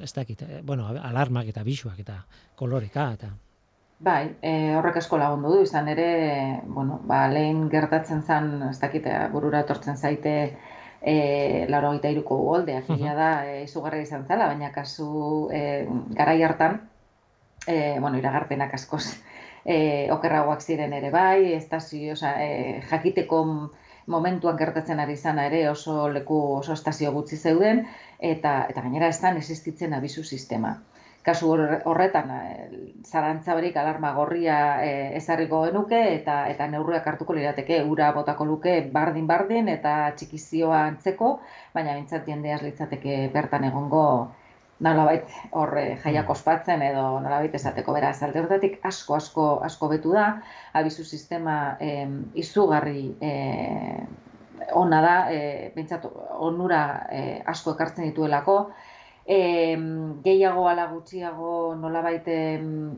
[0.00, 2.22] ez dakit, eh, bueno, alarmak eta bisuak eta
[2.56, 3.34] koloreka eta
[3.96, 6.08] Bai, e, horrek asko lagundu du, izan ere,
[6.68, 10.34] bueno, ba, lehen gertatzen zen, ez dakit, eh, burura etortzen zaite,
[11.02, 16.42] e, laro gita iruko goldeak, uh da, e, izugarra izan zela, baina kasu e, garai
[16.42, 16.80] hartan,
[17.66, 19.04] e, bueno, iragarpenak askoz,
[19.64, 23.42] e, okerragoak ziren ere bai, estazio, oza, e, jakiteko
[24.06, 27.86] momentuan gertatzen ari zana ere oso leku oso estazio gutxi zeuden,
[28.20, 30.76] eta, eta gainera ez da existitzen abizu sistema.
[31.26, 31.50] Kasu
[31.90, 37.82] horretan, e, zarantzaberik alarma gorria e, ezarriko genuke eta eta neurriak hartuko lirateke.
[37.94, 41.36] Ura botako luke bardin-bardin eta txikizioa antzeko,
[41.74, 44.06] baina bintzat jendeaz litzateke bertan egongo
[44.80, 45.24] nolabait
[45.56, 46.32] horre eh, jaiak mm.
[46.34, 47.94] ospatzen edo nolabait esateko.
[47.96, 50.28] Beraz alde horretatik asko asko asko betu da.
[50.76, 54.04] Abizu sistema eh, izugarri eh,
[54.76, 55.72] ona da eh,
[56.38, 58.58] onura eh, asko ekartzen dituelako
[59.26, 59.76] eh,
[60.24, 62.28] gehiago ala gutxiago nolabait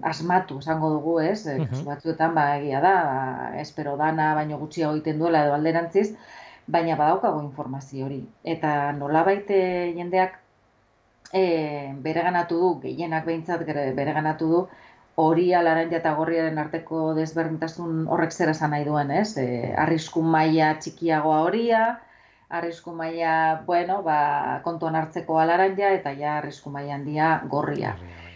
[0.03, 1.47] asmatu esango dugu ez?
[1.47, 6.11] Eh, kasu batzuetan ba egia da ba, espero dana baino gutxiago egiten duela edo alderantziz
[6.67, 8.21] baina badaukago informazio hori.
[8.45, 10.37] Eta nolabait eh, jendeak
[11.33, 13.65] e, bereganatu du, gehienak behintzat
[13.97, 14.61] bereganatu du,
[15.19, 19.37] hori alaren eta gorriaren arteko desberdintasun horrek zer esan nahi duen, ez?
[19.41, 21.83] E, arrisku maila txikiagoa horia,
[22.49, 27.95] arrisku maila, bueno, ba, kontuan hartzeko alaranja eta ja arrisku maila handia gorria.
[28.01, 28.29] Bai.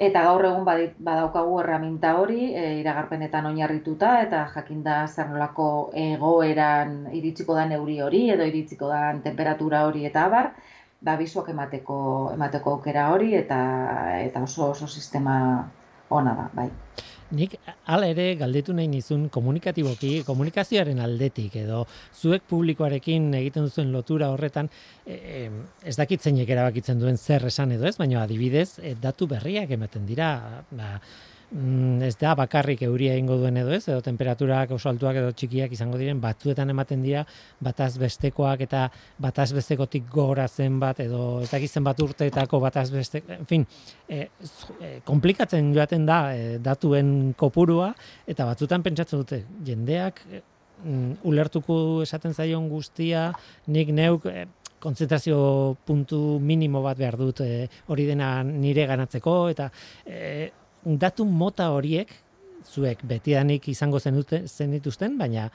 [0.00, 7.56] Eta gaur egun badaukagu erraminta hori, e, iragarpenetan oinarrituta eta jakinda zer nolako egoeran iritsiko
[7.58, 10.52] da neuri hori edo iritsiko da temperatura hori eta abar,
[11.04, 11.98] da bizuak emateko
[12.34, 13.58] emateko aukera hori eta
[14.22, 15.36] eta oso oso sistema
[16.08, 16.70] ona da, bai.
[17.30, 21.82] Nik hala ere galdetu nahi nizun komunikatiboki, komunikazioaren aldetik edo
[22.16, 24.70] zuek publikoarekin egiten duzuen lotura horretan
[25.04, 25.50] e,
[25.84, 30.08] ez dakit zeinek erabakitzen duen zer esan edo ez, baina adibidez e, datu berriak ematen
[30.08, 30.30] dira,
[30.70, 30.94] ba,
[31.50, 35.72] mm, ez da bakarrik euria egingo duen edo ez, edo temperaturak oso altuak edo txikiak
[35.74, 37.24] izango diren, batzuetan ematen dira
[37.64, 43.48] bataz bestekoak eta bataz bestekotik gora zenbat edo ez dakiz zenbat urteetako bataz beste, en
[43.48, 43.66] fin,
[44.08, 44.28] e,
[44.80, 47.92] e, komplikatzen joaten da e, datuen kopurua
[48.26, 50.42] eta batzuetan pentsatzen dute jendeak e,
[51.26, 53.32] ulertuko esaten zaion guztia,
[53.66, 54.46] nik neuk e,
[54.78, 59.72] konzentrazio puntu minimo bat behar dut hori dena nire ganatzeko eta
[60.06, 60.50] e,
[60.84, 62.12] datu mota horiek
[62.64, 65.48] zuek betidanik izango zenuten zenituzten, baina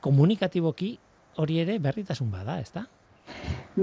[0.00, 0.98] komunikatiboki
[1.36, 2.86] hori ere berritasun bada, ezta?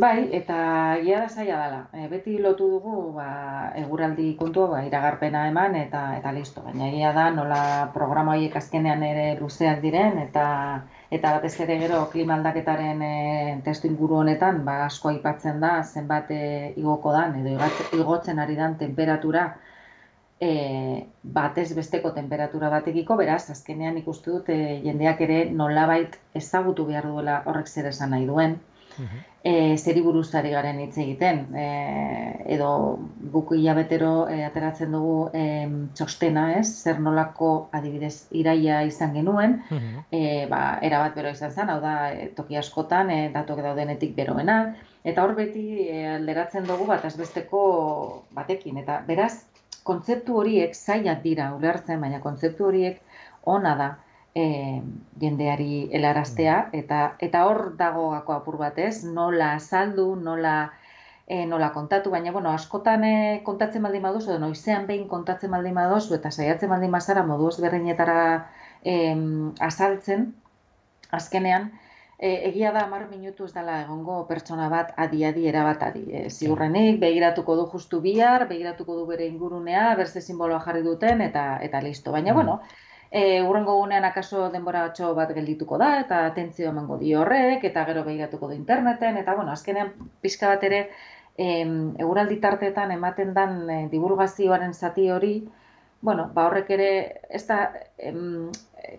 [0.01, 0.57] Bai, eta
[1.03, 1.79] ia da zaila dela.
[1.91, 3.25] E, beti lotu dugu ba,
[3.75, 6.61] eguraldi kontua ba, iragarpena eman eta eta listo.
[6.63, 7.63] Baina ia da nola
[7.95, 10.45] programa horiek azkenean ere luzeak diren eta
[11.17, 13.11] eta batez ere gero klima aldaketaren e,
[13.65, 16.41] testu inguru honetan ba, asko aipatzen da zenbat e,
[16.77, 17.57] igoko dan edo
[17.99, 19.49] igotzen ari dan temperatura
[20.41, 27.07] e, batez besteko temperatura batekiko, beraz, azkenean ikustu dut e, jendeak ere nolabait ezagutu behar
[27.11, 28.57] duela horrek zer esan nahi duen,
[29.43, 31.67] e, zeri buruzari garen hitz egiten, e,
[32.55, 32.71] edo
[33.33, 35.43] buku hilabetero e, ateratzen dugu e,
[35.97, 39.59] txostena, ez, zer nolako adibidez iraia izan genuen,
[40.09, 44.59] e, ba, erabat bero izan zen, hau da, e, toki askotan, e, datok daudenetik beroena,
[45.05, 47.63] eta hor beti e, alderatzen dugu bat azbesteko
[48.37, 49.35] batekin, eta beraz,
[49.83, 53.01] kontzeptu horiek zailak dira ulertzen, baina kontzeptu horiek
[53.55, 53.89] ona da
[54.35, 54.45] e,
[55.21, 56.79] jendeari helaraztea mm.
[56.83, 60.55] eta eta hor dago gako apur batez, nola azaldu, nola
[61.27, 63.15] e, nola kontatu, baina bueno, askotan e,
[63.47, 68.19] kontatzen baldin baduzu, edo noizean behin kontatzen baldin baduzu eta saiatzen baldin bazara modu ezberdinetara
[68.83, 68.97] e,
[69.71, 70.31] azaltzen,
[71.11, 71.71] azkenean,
[72.21, 76.03] e, egia da mar minutu ez dela egongo pertsona bat adi adi erabat adi.
[76.19, 81.45] E, ziurrenik, begiratuko du justu bihar, begiratuko du bere ingurunea, berze simboloa jarri duten, eta
[81.67, 82.13] eta listo.
[82.17, 82.35] Baina, mm.
[82.35, 82.59] bueno,
[83.09, 87.87] e, urrengo gunean akaso denbora batxo bat geldituko da, eta atentzio emango di horrek, eta
[87.89, 90.85] gero begiratuko du interneten, eta, bueno, azkenean pixka bat ere,
[91.41, 95.35] eguraldi tartetan ematen dan e, divulgazioaren zati hori,
[96.01, 96.89] bueno, ba horrek ere,
[97.29, 97.59] ez da,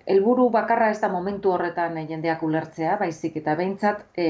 [0.07, 4.29] helburu bakarra ez da momentu horretan e, jendeak ulertzea, baizik eta behintzat, e,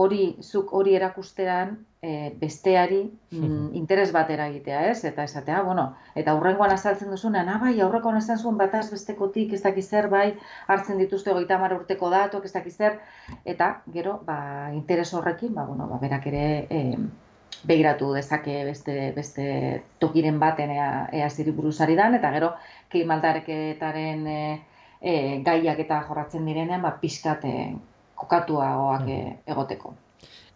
[0.00, 3.00] hori, zuk hori erakustean, e, besteari
[3.34, 5.04] mm, interes bat eragitea, ez?
[5.04, 9.62] Eta esatea, bueno, eta aurrengoan azaltzen duzunean, ah, bai, aurreko honetan zuen bataz bestekotik, ez
[9.66, 10.28] dakiz zer, bai,
[10.68, 13.00] hartzen dituzte goita urteko datuak, ez dakiz zer,
[13.44, 16.84] eta gero, ba, interes horrekin, ba, bueno, ba, berak ere e,
[17.66, 19.46] begiratu dezake beste, beste
[20.02, 22.52] tokiren baten ea, ea ziri buruzari dan, eta gero,
[22.92, 24.42] keimaldareketaren e,
[25.00, 25.14] e,
[25.46, 27.56] gaiak eta jorratzen direnean, ba, pixkat e,
[28.20, 29.20] kokatuagoak e,
[29.54, 29.96] egoteko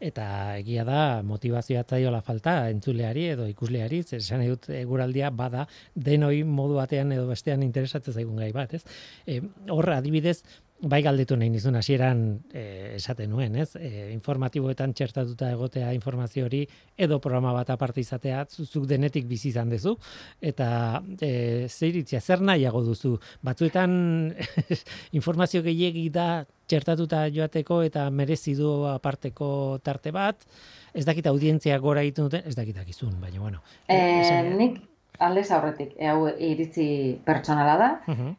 [0.05, 0.27] eta
[0.59, 7.13] egia da motivazioa zaiola falta entzuleari edo ikusleari, esan dut eguraldia bada denoi modu batean
[7.17, 8.83] edo bestean interesatzen zaigun gai bat, ez?
[9.27, 10.43] E, hor adibidez,
[10.89, 12.21] bai galdetu nahi nizun hasieran
[12.53, 13.71] e, esaten nuen, ez?
[13.79, 16.63] E, informatiboetan txertatuta egotea informazio hori
[16.97, 19.97] edo programa bat aparte izatea zuzuk denetik bizi izan duzu.
[20.41, 20.69] Eta
[21.21, 23.17] e, zeiritzia zer nahiago duzu?
[23.45, 23.97] Batzuetan
[25.19, 30.45] informazio gehiegi da txertatuta joateko eta merezi du aparteko tarte bat.
[30.95, 33.65] Ez dakit audientzia gora egiten duten ez dakit dakizun baina bueno.
[33.89, 34.01] E,
[34.55, 34.83] nik
[35.19, 36.87] aldez aurretik, e, hau iritzi
[37.27, 37.91] pertsonala da,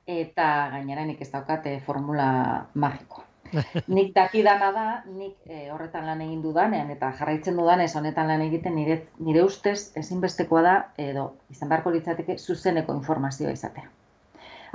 [0.07, 2.27] eta gainera nik ez daukate formula
[2.73, 3.23] magiko.
[3.95, 8.75] nik dakidana da, nik e, horretan lan egin dudanean, eta jarraitzen dudanez honetan lan egiten
[8.75, 13.87] nire, nire ustez ezinbestekoa da, edo izan beharko litzateke zuzeneko informazioa izatea.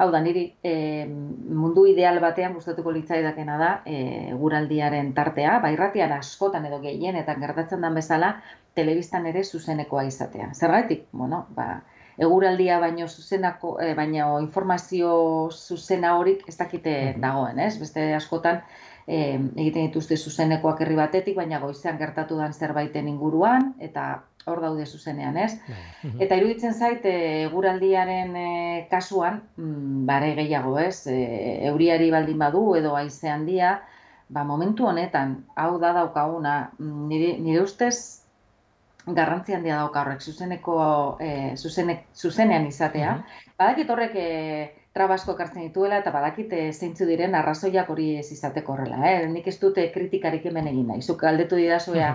[0.00, 0.72] Hau da, niri e,
[1.04, 3.96] mundu ideal batean gustatuko litzaidakena da e,
[4.40, 8.30] guraldiaren tartea, bairratian askotan edo gehienetan gertatzen den bezala,
[8.78, 10.48] telebistan ere zuzenekoa izatea.
[10.56, 11.82] Zergatik, bueno, ba,
[12.16, 15.12] eguraldia baino zuzenako, e, baino informazio
[15.50, 17.74] zuzena horik ez dakite dagoen, ez?
[17.82, 18.62] Beste askotan
[19.04, 24.08] e, egiten dituzte zuzenekoak herri batetik, baina goizean gertatu dan zerbaiten inguruan, eta
[24.46, 25.52] hor daude zuzenean, ez?
[25.68, 26.12] Bai.
[26.24, 28.48] Eta iruditzen zait, eguraldiaren e,
[28.90, 31.06] kasuan, mm, bare gehiago, ez?
[31.10, 31.18] E,
[31.70, 33.76] euriari baldin badu edo haize handia,
[34.28, 38.20] ba, momentu honetan, hau da daukaguna, mm, nire, nire ustez,
[39.06, 40.76] garrantzi handia dauka horrek zuzeneko
[41.20, 43.16] e, zuzenean izatea.
[43.58, 44.28] Badakit horrek e,
[44.96, 49.00] trabasko ekartzen dituela eta badakit e, zeintzu diren arrazoiak hori ez izateko horrela.
[49.08, 49.26] Eh?
[49.30, 51.02] Nik ez dute kritikarik hemen egin nahi.
[51.02, 52.12] Zuk aldetu didazuea,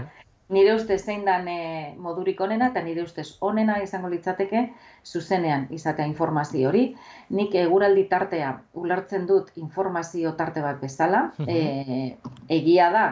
[0.50, 4.62] nire ustez zein dan e, modurik onena eta nire ustez onena izango litzateke
[5.06, 6.86] zuzenean izatea informazio hori.
[7.30, 11.32] Nik eguraldi tartea ulertzen dut informazio tarte bat bezala.
[11.38, 13.06] Mm egia da,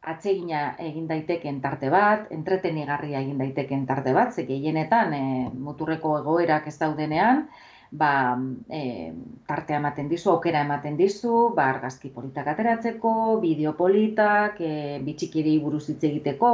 [0.00, 6.70] atsegina egin daiteken tarte bat, entretenigarria egin daiteken tarte bat, ze gehienetan e, muturreko egoerak
[6.70, 7.44] ez daudenean,
[7.90, 9.12] ba, e,
[9.46, 15.88] tartea ematen dizu, aukera ematen dizu, ba, argazki politak ateratzeko, bideo politak, e, bitxikiri buruz
[15.90, 16.52] hitz egiteko,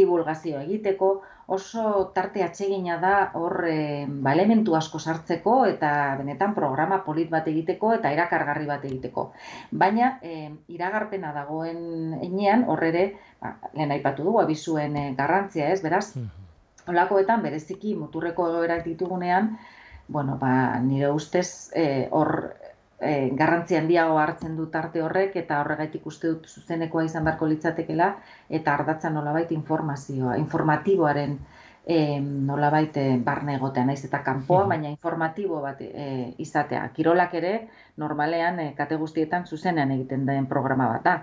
[0.00, 1.10] divulgazio egiteko,
[1.50, 7.48] oso tarte atsegina da hor e, ba, elementu asko sartzeko eta benetan programa polit bat
[7.50, 9.30] egiteko eta erakargarri bat egiteko.
[9.72, 13.08] Baina e, iragarpena dagoen enean hor ere,
[13.42, 16.06] ba, lehen aipatu dugu, abizuen e, garrantzia ez, beraz,
[16.88, 19.50] Olakoetan, bereziki, muturreko egoerak ditugunean,
[20.10, 21.70] bueno, ba, nire ustez,
[22.10, 22.34] hor
[23.00, 28.12] e, garrantzi handiago hartzen dut arte horrek eta horregaitik uste dut zuzenekoa izan beharko litzatekela
[28.60, 31.38] eta ardatza nolabait informazioa, informatiboaren
[31.86, 36.86] e, nolabait e, barne egotea naiz eta kanpoa, baina informatibo bat e, izatea.
[36.96, 37.54] Kirolak ere
[38.00, 41.16] normalean e, kate guztietan zuzenean egiten den programa bat da.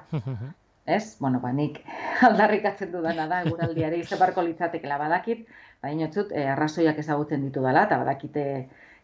[0.88, 1.18] Ez?
[1.20, 1.82] Bueno, ba, nik
[2.28, 5.46] aldarrikatzen dudana da, eguraldiare izan beharko litzatekela badakit,
[5.84, 8.48] baina txut, e, arrazoiak ezagutzen ditu dela, eta badakite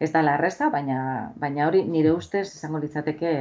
[0.00, 0.98] ez da erreza, baina,
[1.36, 3.34] baina hori nire ustez izango litzateke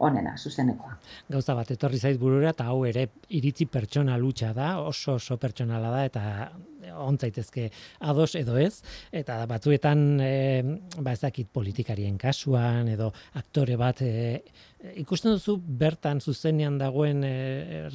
[0.00, 0.94] onena, zuzenekoa.
[1.32, 5.90] Gauza bat, etorri zait burura, eta hau ere iritzi pertsona lutsa da, oso oso pertsonala
[5.92, 6.22] da, eta
[6.90, 7.68] ontzaitezke
[8.00, 8.80] ados edo ez,
[9.12, 10.32] eta batzuetan e,
[10.98, 14.40] ba ezakit politikarien kasuan, edo aktore bat, e,
[15.00, 17.34] ikusten duzu bertan zuzenean dagoen e,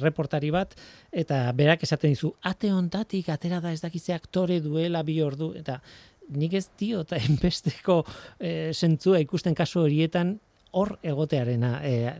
[0.00, 0.74] reportari bat,
[1.12, 5.80] eta berak esaten dizu, ate ontatik, atera da ez dakize aktore duela bi ordu, eta
[6.34, 8.02] nik ez dio eta enbesteko
[8.38, 10.36] e, zentzua ikusten kasu horietan
[10.76, 12.12] hor egotearena, e,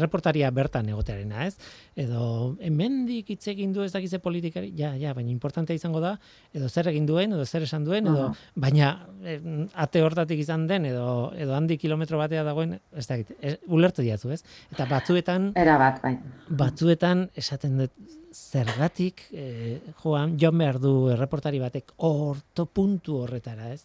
[0.00, 1.56] reportaria bertan egotearena, ez?
[1.98, 6.16] Edo hemendik hitz egin du ez dakize politikari, ja, ja, baina importantea izango da,
[6.54, 9.36] edo zer egin duen, edo zer esan duen, edo, baina e,
[9.84, 14.32] ate hortatik izan den, edo, edo handi kilometro batea dagoen, ez dakit, ez, ulertu diazu,
[14.34, 14.42] ez?
[14.72, 16.16] Eta batzuetan, Era bat, bai.
[16.48, 23.84] batzuetan esaten dut, zergatik eh, joan joan behar du erreportari batek orto puntu horretara, ez?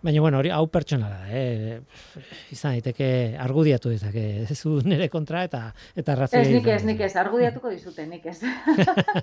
[0.00, 1.80] Baina, bueno, hori hau pertsonala da, eh?
[2.54, 6.40] izan daiteke argudiatu dezake, ez zu nire kontra eta eta razio.
[6.40, 8.38] Ez nik ez, nik ez, argudiatuko dizute, nik ez.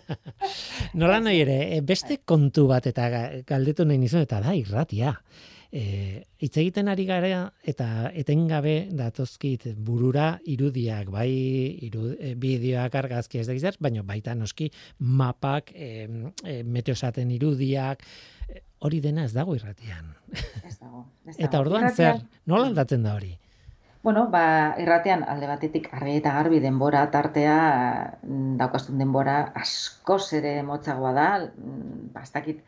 [1.02, 3.10] Nola nahi ere, eh, beste kontu bat eta
[3.48, 5.16] galdetu nahi nizun, eta da, irratia.
[5.68, 11.28] E, hitz egiten ari gara eta etengabe datozkit burura irudiak, bai
[11.90, 16.08] iru, e, bideoak argazki ez da baina baita noski mapak, e,
[16.46, 18.06] e, meteosaten irudiak,
[18.80, 20.14] hori dena ez dago irratian.
[20.66, 21.06] Ez dago.
[21.48, 23.34] Eta orduan zer, nola aldatzen da hori?
[24.08, 27.56] Bueno, ba, irratean alde batetik argi eta garbi denbora tartea
[28.24, 32.62] mm, daukastun denbora askoz ere motzagoa da, mm, ba, ez dakit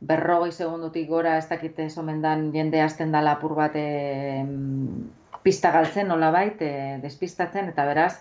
[0.00, 3.84] berrogei segundutik gora ez dakit esomendan jende hasten da lapur bat e,
[5.44, 8.14] pista galtzen nola bait, e, despistatzen, eta beraz,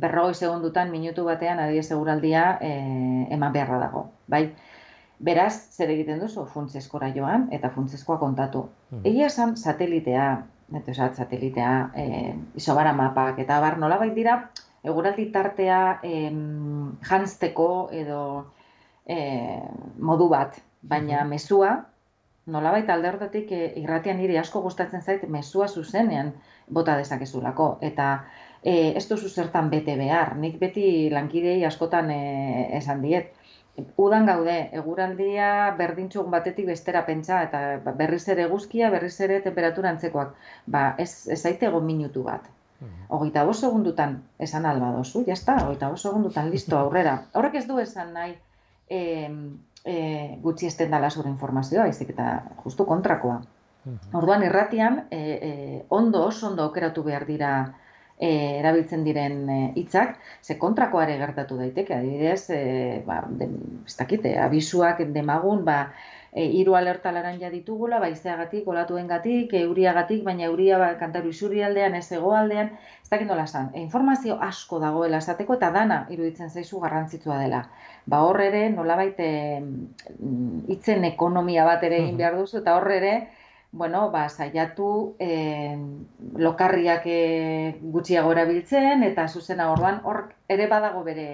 [0.00, 2.72] berrogei segundutan minutu batean adie seguraldia e,
[3.36, 4.46] eman beharra dago, bai?
[5.22, 6.44] Beraz, zer egiten duzu?
[6.50, 8.64] Funtseskora joan eta funtseskoa kontatu.
[8.90, 9.04] Mm.
[9.10, 10.26] Egia esan satelitea,
[10.74, 14.40] neto esat, satelitea, e, isobara mapak, eta bar nolabait dira,
[14.82, 18.20] eguraldi tartea em, jantzteko edo
[19.06, 19.18] e,
[19.98, 21.28] modu bat, baina mm -hmm.
[21.36, 21.72] mesua,
[22.46, 26.32] nolabait alde hortatik e, irratian niri asko gustatzen zait mesua zuzenean
[26.68, 27.78] bota dezakezulako.
[27.80, 28.24] Eta
[28.62, 32.22] e, ez duzu zertan bete behar, nik beti lankidei askotan e,
[32.78, 33.32] esan diet,
[33.96, 40.34] udan gaude, eguraldia berdintxugun batetik bestera pentsa, eta berriz ere guzkia, berriz ere temperatura antzekoak.
[40.66, 42.48] Ba, ez, ez aite egon minutu bat.
[42.80, 43.06] Mhm.
[43.16, 47.22] Hogeita bo segundutan esan alba dozu, jazta, hogeita bo segundutan listo aurrera.
[47.32, 48.34] Horrek ez du esan nahi
[48.90, 49.00] e,
[49.84, 49.96] e,
[50.42, 53.40] gutxi esten dala zure informazioa, izik eta justu kontrakoa.
[53.84, 54.16] Mhm.
[54.18, 57.52] Orduan irratian, e, e, ondo, oso ondo okeratu behar dira
[58.22, 63.48] e, erabiltzen diren e, hitzak, ze kontrakoare gertatu daiteke, adibidez, e, ba, de,
[63.86, 65.78] ez dakite, abisuak demagun, ba,
[66.30, 72.06] e, iru alerta laranja ditugula, baizeagatik, olatuengatik, euriagatik, baina euria ba, kantaru isuri aldean, ez
[72.14, 73.72] egoaldean, ez dakit nola san.
[73.74, 77.66] E, informazio asko dagoela esateko eta dana iruditzen zaizu garrantzitsua dela.
[78.06, 79.28] Ba hor ere, nola baite,
[80.70, 83.16] hitzen ekonomia bat ere egin behar duzu, eta hor ere,
[83.72, 85.76] bueno, ba, saiatu e,
[86.36, 87.20] lokarriak e,
[87.80, 91.28] gutxiago erabiltzen eta zuzena orduan hor ere badago bere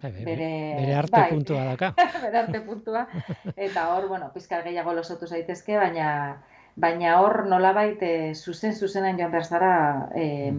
[0.00, 0.48] bai, bai, bere,
[0.80, 1.92] bere arte bai, puntua daka.
[2.24, 3.04] bere arte puntua.
[3.54, 6.08] Eta hor, bueno, pizkal gehiago losotu zaitezke, baina
[6.74, 9.74] baina hor nolabait e, zuzen zuzenan joan behar zara
[10.16, 10.52] e,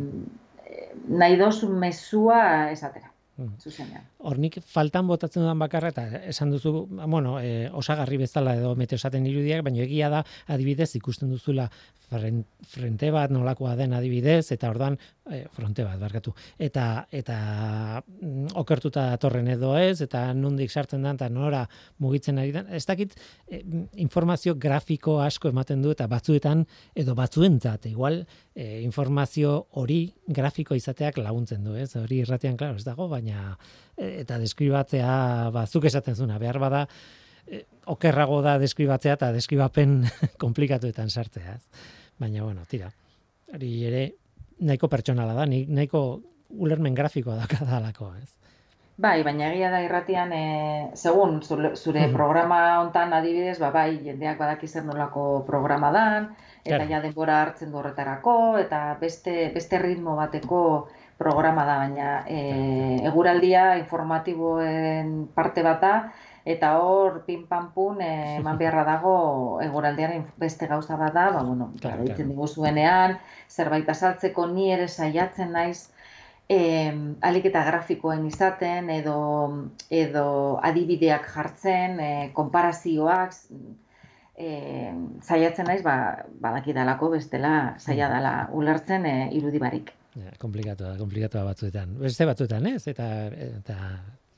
[1.10, 3.10] nahi dozu mesua esatera.
[3.38, 3.58] Mm.
[3.58, 4.06] Zuzenean.
[4.24, 9.64] Hornik faltan botatzen dudan bakarra eta esan duzu, bueno, e, osagarri bezala edo meteosaten irudiak,
[9.66, 11.70] baina egia da adibidez ikusten duzula
[12.14, 14.98] frente bat nolakoa den adibidez eta ordan
[15.32, 16.34] e, fronte bat barkatu.
[16.62, 17.38] Eta eta
[18.04, 21.64] mm, okertuta datorren edo ez eta nondik sartzen da eta nora
[22.04, 22.66] mugitzen ari da.
[22.70, 23.16] Ez dakit
[23.48, 23.64] e,
[24.06, 28.24] informazio grafiko asko ematen du eta batzuetan edo batzuentzat igual
[28.56, 31.96] e, informazio hori grafiko izateak laguntzen du, ez?
[32.00, 33.58] Hori irratian claro, ez dago, baina
[33.98, 36.88] eta deskribatzea bazuk esaten zuna behar bada
[37.48, 40.02] e, okerrago da deskribatzea eta deskribapen
[40.44, 41.58] komplikatuetan sartzea.
[42.20, 42.92] Baina, bueno, tira.
[43.54, 44.04] Hori ere,
[44.64, 46.04] nahiko pertsonala da, nahiko
[46.54, 48.32] ulermen grafikoa da kadalako, ez?
[49.04, 54.70] Bai, baina egia da irratian, e, segun zure, programa hontan adibidez, ba, bai, jendeak badaki
[54.70, 56.28] zer nolako programa dan,
[56.64, 60.62] eta ja denbora hartzen du horretarako, eta beste, beste ritmo bateko
[61.24, 65.94] programa da, baina e, eguraldia informatiboen parte bata,
[66.46, 68.02] eta hor pin pam pun
[68.40, 69.16] eman beharra dago
[69.64, 72.18] egoraldearen beste gauza bat da, ba bueno, claro, claro.
[72.20, 73.18] diguzuenean,
[73.50, 75.90] zerbait azaltzeko ni ere saiatzen naiz
[76.50, 79.16] eh alik eta grafikoen izaten edo
[79.90, 83.34] edo adibideak jartzen, eh konparazioak
[84.36, 88.14] eh saiatzen naiz ba badakidalako bestela saia mm.
[88.14, 89.94] dela ulertzen eh irudi barik.
[90.14, 91.96] Ja, komplikatu da, komplikatu da batzuetan.
[92.02, 92.84] Beste batzuetan, ez?
[92.92, 93.78] Eta eta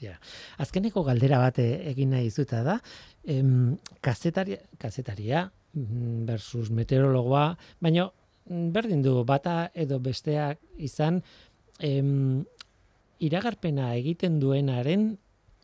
[0.04, 0.16] Ja.
[0.60, 2.80] Azkeneko galdera bat egin nahi izuta da,
[3.24, 7.46] em, kazetaria, kazetaria mm, versus meteorologoa,
[7.80, 11.22] baina mm, berdin du bata edo besteak izan
[11.80, 12.44] em,
[13.24, 15.14] iragarpena egiten duenaren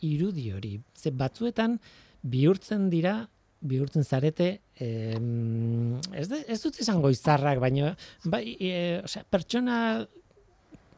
[0.08, 0.78] irudi hori.
[0.95, 1.78] Ze batzuetan
[2.24, 3.28] bihurtzen dira,
[3.62, 4.50] bihurtzen zarete,
[4.82, 7.93] em, ez, ez dut izango izarrak, baina
[8.26, 8.74] bai, e,
[9.06, 9.78] osea, pertsona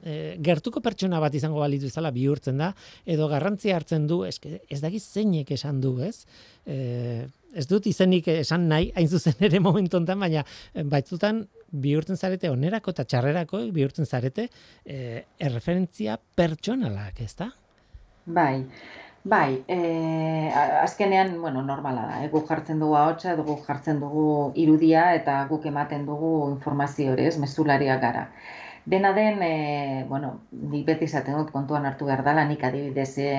[0.04, 2.72] e, gertuko pertsona bat izango balitu izala bihurtzen da,
[3.06, 6.26] edo garrantzia hartzen du, eske, ez daki zeinek esan du, ez?
[6.66, 10.44] E, ez dut izenik esan nahi, hain zuzen ere momentu ontan, baina
[10.74, 11.44] eh, baitzutan
[11.84, 14.48] bihurtzen zarete onerako eta txarrerako bihurtzen zarete
[14.86, 17.50] e, erreferentzia pertsonalak, ez da?
[18.26, 18.64] Bai,
[19.26, 24.26] Bai, e, azkenean, bueno, normala da, e, guk jartzen dugu ahotsa, dugu jartzen dugu
[24.64, 28.26] irudia eta guk ematen dugu informazio hori, ez, mezulariak gara.
[28.94, 33.30] Dena den, e, bueno, ni beti izaten dut kontuan hartu behar dela, nik adibidez e,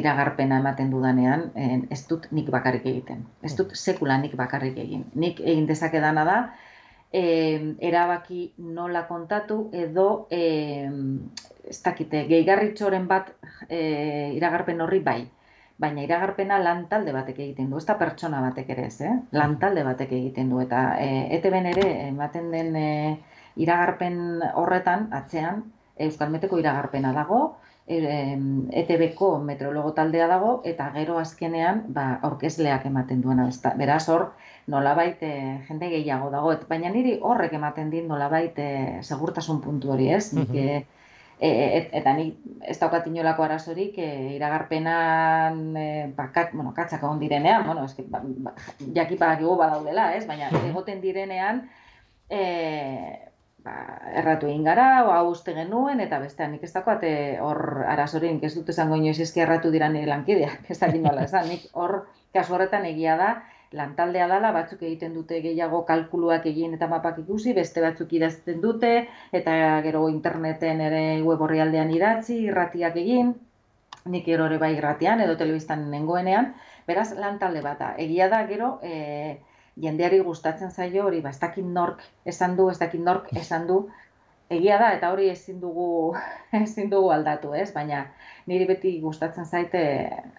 [0.00, 3.26] iragarpena ematen dudanean, e, ez dut nik bakarrik egiten.
[3.42, 5.04] Ez dut sekula nik bakarrik egin.
[5.26, 6.38] Nik egin dezakedana da,
[7.12, 10.88] e, erabaki nola kontatu edo e,
[11.66, 13.32] ez dakite, gehigarritxoren bat
[13.68, 13.80] e,
[14.36, 15.20] iragarpen horri bai.
[15.78, 19.12] Baina iragarpena lantalde batek egiten du, ez da pertsona batek ere ez, eh?
[19.36, 20.60] lantalde batek egiten du.
[20.62, 22.90] Eta e, ete ere, ematen den e,
[23.56, 25.64] iragarpen horretan, atzean,
[26.06, 27.98] Euskal Meteko iragarpena dago, e,
[28.82, 33.48] ETB-ko meteorologo taldea dago, eta gero azkenean, ba, orkezleak ematen duena.
[33.76, 34.30] Beraz hor,
[34.66, 35.32] nolabait e,
[35.68, 36.52] jende gehiago dago.
[36.68, 38.70] Baina niri horrek ematen din nolabait e,
[39.02, 40.32] segurtasun puntu hori, ez?
[40.36, 40.86] Nik,
[41.38, 42.30] E, et, eta ni
[42.64, 44.08] ez daukat inolako arazorik e,
[44.38, 48.54] iragarpenan e, bakat, bueno, katzak egon direnean, bueno, eski, ba, ba,
[48.96, 50.24] jakipak badaudela, ez?
[50.26, 51.60] Baina egoten direnean
[52.30, 52.40] e,
[53.66, 53.74] ba,
[54.16, 57.04] erratu egin gara, hau uste genuen, eta bestean nik ez daukat
[57.44, 61.44] hor arazorik, ez dut esango inoiz eski erratu dira nire lankideak, ez dakit nola, ez
[61.50, 63.34] nik hor kasu horretan egia da,
[63.76, 68.92] lantaldea dala, batzuk egiten dute gehiago kalkuluak egin eta mapak ikusi, beste batzuk idazten dute,
[69.32, 69.56] eta
[69.86, 73.34] gero interneten ere web aldean idatzi, irratiak egin,
[74.06, 76.54] nik ero ere bai irratian edo telebistan nengoenean,
[76.86, 77.92] beraz lantalde bat da.
[77.98, 79.38] Egia da gero, e,
[79.82, 83.80] jendeari gustatzen zaio hori, ba, ez dakit nork esan du, ez dakit nork esan du,
[84.50, 86.14] egia da, eta hori ezin dugu,
[86.62, 87.72] ezin dugu aldatu, ez?
[87.74, 88.06] Baina
[88.46, 89.82] niri beti gustatzen zaite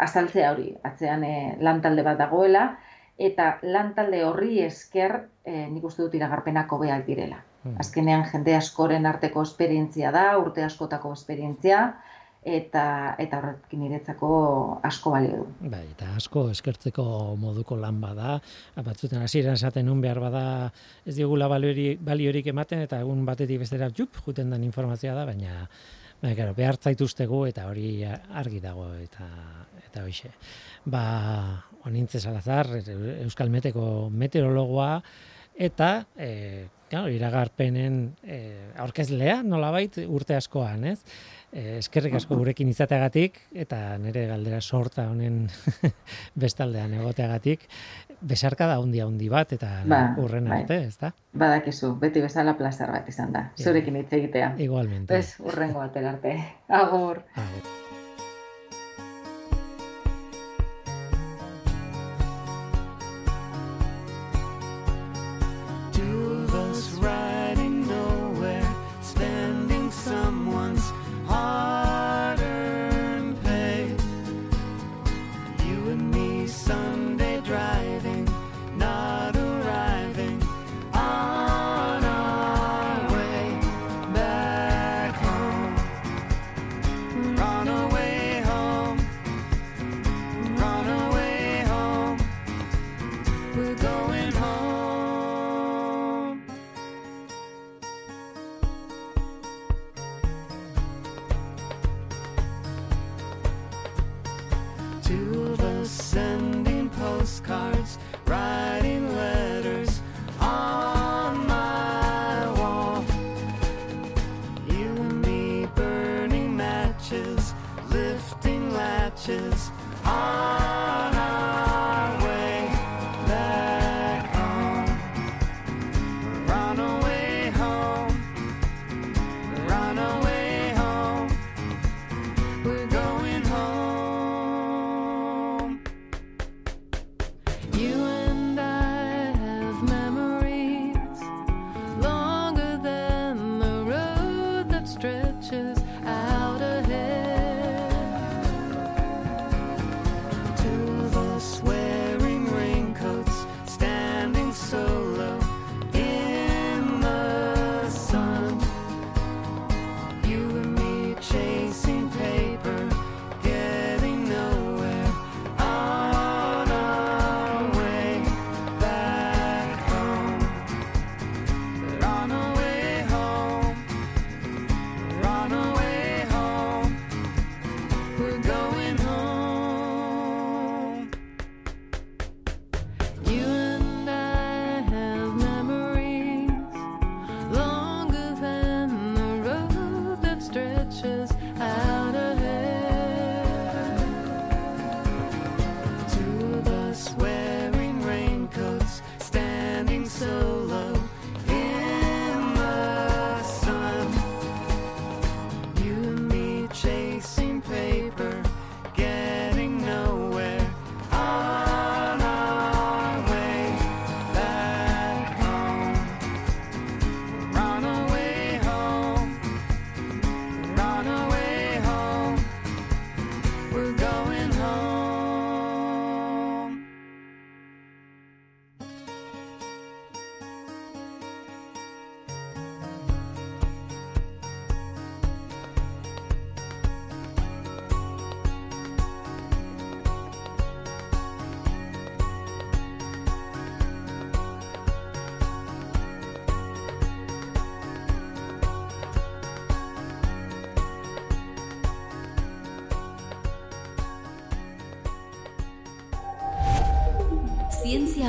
[0.04, 2.70] azaltzea hori, atzean e, lantalde bat dagoela,
[3.18, 7.42] eta lan talde horri esker e, nik uste dut iragarpenak hobeak direla.
[7.64, 7.78] Hmm.
[7.82, 11.82] Azkenean jende askoren arteko esperientzia da, urte askotako esperientzia,
[12.48, 12.84] eta
[13.20, 14.30] eta horrekin niretzako
[14.88, 15.70] asko balio du.
[15.74, 17.04] Bai, eta asko eskertzeko
[17.40, 18.38] moduko lan bada,
[18.86, 20.44] batzuten hasieran esaten un behar bada
[21.06, 25.68] ez diogula baliorik ematen eta egun batetik bestera jup juten den informazioa da, baina
[26.18, 29.28] Bai, claro, behar zaituztegu eta hori argi dago eta
[29.86, 30.32] eta hoize.
[30.90, 31.04] Ba,
[31.88, 32.70] onintze salazar,
[33.24, 34.92] Euskal Meteko meteorologoa
[35.58, 41.00] eta eh, claro, iragarpenen eh, aurkezlea nolabait urte askoan, ez?
[41.52, 45.46] Eh, eskerrik asko gurekin izateagatik eta nire galdera sorta honen
[46.44, 47.66] bestaldean egoteagatik
[48.22, 50.62] besarka da hundi handi bat eta ba, urren bai.
[50.62, 51.14] arte, ez da?
[51.38, 53.48] Badakizu, beti bezala plazer bat izan da.
[53.58, 54.56] Zurekin hitz egitea.
[54.68, 55.18] Igualmente.
[55.18, 56.40] Ez, urrengo batera arte.
[56.68, 57.22] Agur.
[57.36, 57.87] Agur.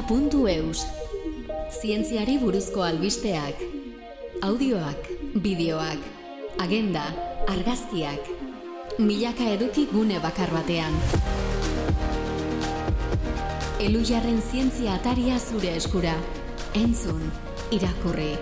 [0.09, 0.87] Zientzia.eus
[1.69, 3.59] Zientziari buruzko albisteak
[4.41, 5.09] Audioak,
[5.45, 6.07] bideoak,
[6.65, 7.03] agenda,
[7.53, 8.31] argazkiak
[8.99, 10.97] Milaka eduki gune bakar batean.
[13.85, 16.17] Elujarren zientzia ataria zure eskura.
[16.75, 17.21] Entzun,
[17.71, 18.33] irakurri,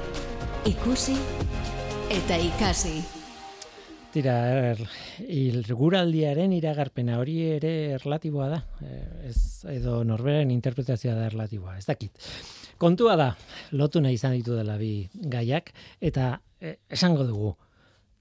[0.71, 1.19] ikusi
[2.15, 2.95] eta ikasi.
[4.15, 4.39] Tira,
[4.71, 4.87] er,
[5.23, 8.61] ilguraldiaren iragarpena hori ere erlatiboa da.
[8.83, 11.77] Eh, ez, edo norberen interpretazioa da erlatiboa.
[11.79, 12.29] Ez dakit.
[12.79, 13.31] Kontua da,
[13.73, 17.55] lotu nahi izan ditu dela bi gaiak, eta eh, esango dugu,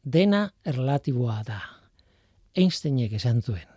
[0.03, 1.61] dena erlatiboa da.
[2.55, 3.67] Einsteinek esan zuen.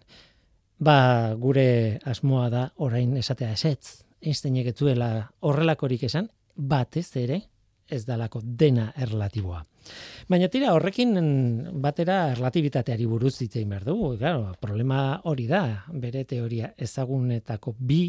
[0.78, 4.04] Ba, gure asmoa da orain esatea esetz.
[4.22, 5.10] Einsteinek etzuela
[5.42, 7.40] horrelakorik esan, batez ere,
[7.88, 9.64] ez dalako dena erlatiboa.
[10.28, 11.16] Baina tira horrekin
[11.82, 14.16] batera erlatibitateari buruz hitzein behar dugu.
[14.18, 18.02] Claro, problema hori da, bere teoria ezagunetako bi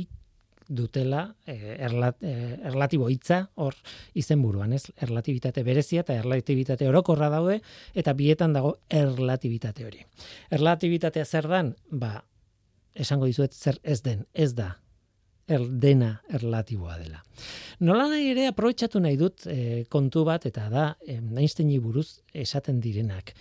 [0.69, 3.75] dutela eh, erlat, eh, erlatibo hitza hor
[4.13, 4.83] izenburuan, ez?
[5.01, 7.57] Erlatibitate berezia eta erlatibitate orokorra daude
[7.97, 10.05] eta bietan dago erlatibitate hori.
[10.53, 11.73] Erlatibitatea zer dan?
[11.89, 12.19] Ba,
[12.93, 14.75] esango dizuet zer ez den, ez da
[15.49, 17.23] er, dena erlatiboa dela.
[17.85, 22.79] Nola nahi ere aprobetsatu nahi dut e, kontu bat eta da e, Einsteini buruz esaten
[22.83, 23.33] direnak.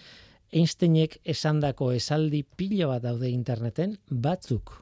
[0.48, 4.78] Einsteinek esandako esaldi pilo bat daude interneten batzuk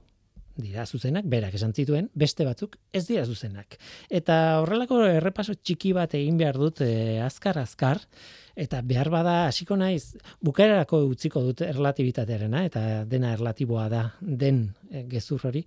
[0.57, 3.77] dira zuzenak, berak esan zituen, beste batzuk ez dira zuzenak.
[4.09, 8.01] Eta horrelako errepaso txiki bat egin behar dut e, azkar azkar,
[8.57, 15.05] eta behar bada hasiko naiz bukaerarako utziko dut erlatibitatearena eta dena erlatiboa da den e,
[15.11, 15.63] gezur hori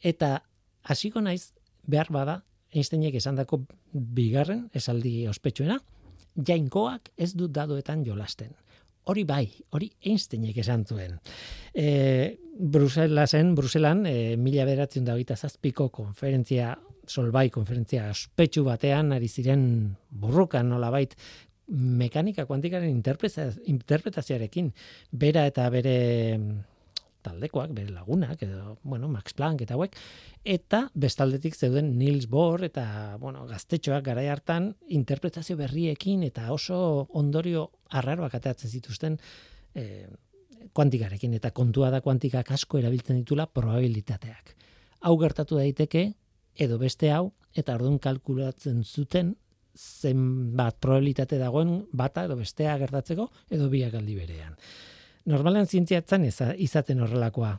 [0.00, 0.36] eta
[0.82, 1.52] hasiko naiz
[1.86, 5.80] behar bada Einsteinek esandako bigarren esaldi ospetsuena,
[6.46, 8.52] jainkoak ez du dadoetan jolasten.
[9.10, 11.16] Hori bai, hori Einsteinek esan zuen.
[11.74, 16.76] E, Bruselasen, Bruselan, e, mila beratzen da zazpiko konferentzia,
[17.08, 21.16] solbai konferentzia ospetsu batean, ari ziren burrukan nolabait,
[21.70, 24.72] mekanika kuantikaren interpretazioarekin,
[25.10, 25.96] bera eta bere
[27.22, 29.96] taldekoak, bere lagunak, edo, bueno, Max Planck eta hauek,
[30.44, 37.68] eta bestaldetik zeuden Niels Bohr eta, bueno, gaztetxoak garai hartan interpretazio berriekin eta oso ondorio
[37.90, 39.18] arraroak ateatzen zituzten
[39.74, 40.06] e,
[40.76, 44.56] kuantikarekin, eta kontua da kuantikak asko erabiltzen ditula probabilitateak.
[45.00, 46.10] Hau gertatu daiteke,
[46.60, 49.34] edo beste hau, eta orduan kalkulatzen zuten
[49.76, 54.56] zenbat probabilitate dagoen bata edo bestea gertatzeko, edo biak aldi berean.
[55.30, 57.52] Normalan zientzia etzan izaten horrelakoa.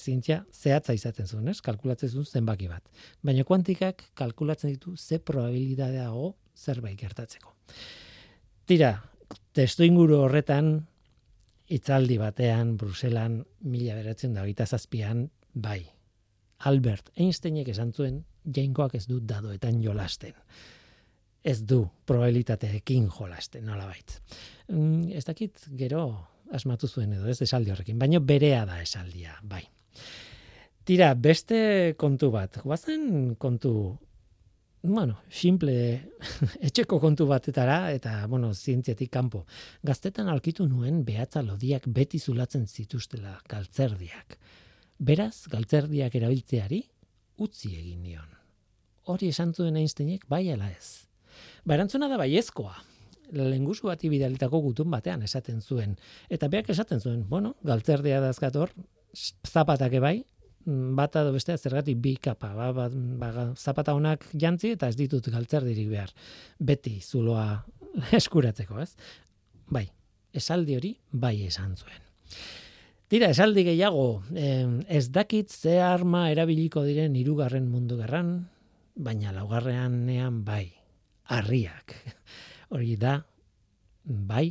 [0.00, 1.60] Zientzia zehatza izaten zuen, ez?
[1.62, 2.82] Kalkulatzen zuen zenbaki bat.
[3.22, 7.52] Baina kuantikak kalkulatzen ditu ze probabilitate dago zerbait gertatzeko.
[8.66, 8.94] Tira,
[9.52, 10.78] testu inguru horretan
[11.68, 15.82] hitzaldi batean Bruselan mila beratzen da gita zazpian, bai.
[16.64, 20.32] Albert Einsteinek esan zuen, jainkoak ez du dadoetan jolasten.
[21.44, 24.20] Ez du probabilitateekin jolasten, nola bait.
[24.72, 26.06] Mm, ez dakit, gero,
[26.54, 29.64] asmatu zuen edo ez esaldi horrekin, baino berea da esaldia, bai.
[30.84, 33.72] Tira, beste kontu bat, guazen kontu,
[34.84, 35.74] bueno, simple,
[36.68, 39.46] etxeko kontu batetara, eta, bueno, zientziatik kanpo.
[39.82, 44.36] Gaztetan aurkitu nuen behatza lodiak beti zulatzen zituztela galtzerdiak.
[45.00, 46.82] Beraz, galtzerdiak erabiltzeari,
[47.40, 48.28] utzi egin nion.
[49.08, 51.08] Hori esan zuen Einsteinek, bai ala ez.
[51.64, 52.76] Ba, erantzuna da baiezkoa,
[53.32, 55.96] lengusu bati bidalitako gutun batean esaten zuen.
[56.28, 58.72] Eta beak esaten zuen, bueno, galtzerdea dazkator,
[59.46, 60.24] zapatak bai,
[60.66, 65.28] bata edo bestea zergatik bi kapa, ba, ba, ba, zapata honak jantzi eta ez ditut
[65.32, 66.12] galtzerdirik behar.
[66.58, 67.64] Beti zuloa
[68.18, 68.94] eskuratzeko, ez?
[69.70, 69.86] Bai,
[70.32, 72.00] esaldi hori bai esan zuen.
[73.08, 78.48] Tira, esaldi gehiago, ez dakit ze arma erabiliko diren hirugarren mundu gerran,
[78.96, 80.72] baina laugarrean bai,
[81.28, 81.94] harriak
[82.74, 83.18] hori da
[84.04, 84.48] bai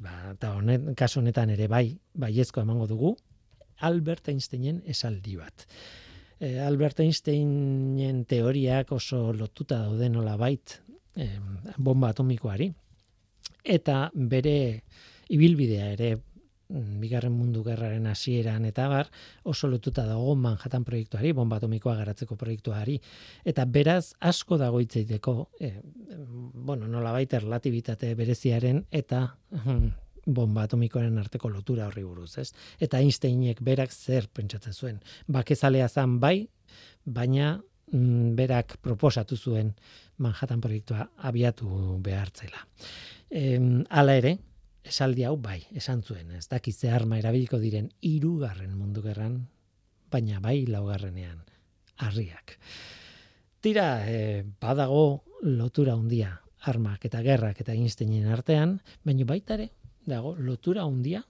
[0.00, 3.16] ba, eta honet kasu honetan ere bai baiezko emango dugu
[3.82, 5.66] Albert Einsteinen esaldi bat.
[6.38, 10.76] E, Albert Einsteinen teoriak oso lotuta daude nola bait
[11.16, 11.28] e,
[11.78, 12.70] bomba atomikoari
[13.62, 14.56] eta bere
[15.32, 16.12] ibilbidea ere
[16.72, 19.10] bigarren mundu gerraren hasieran eta bar
[19.48, 22.98] oso lotuta dago Manhattan proiektuari, bomba atomikoa garatzeko proiektuari
[23.44, 25.72] eta beraz asko dago hitzeiteko, e,
[26.54, 29.90] bueno, nolabait relatibitate bereziaren eta hm,
[30.26, 32.52] bomba atomikoaren arteko lotura horri buruz, ez?
[32.80, 35.00] Eta Einsteinek berak zer pentsatzen zuen?
[35.26, 36.48] Bakezalea zan bai,
[37.04, 37.56] baina
[37.92, 39.74] mm, berak proposatu zuen
[40.22, 42.64] Manhattan proiektua abiatu behartzela.
[43.28, 43.58] E,
[43.90, 44.36] ala ere,
[44.84, 49.46] esaldi hau bai, esan zuen, ez dakiz ze arma erabiliko diren hirugarren mundu gerran,
[50.10, 51.44] baina bai laugarrenean,
[51.96, 52.58] harriak.
[53.62, 59.70] Tira, e, badago lotura handia armak eta gerrak eta Einsteinen artean, baina baita ere
[60.06, 61.22] dago lotura handia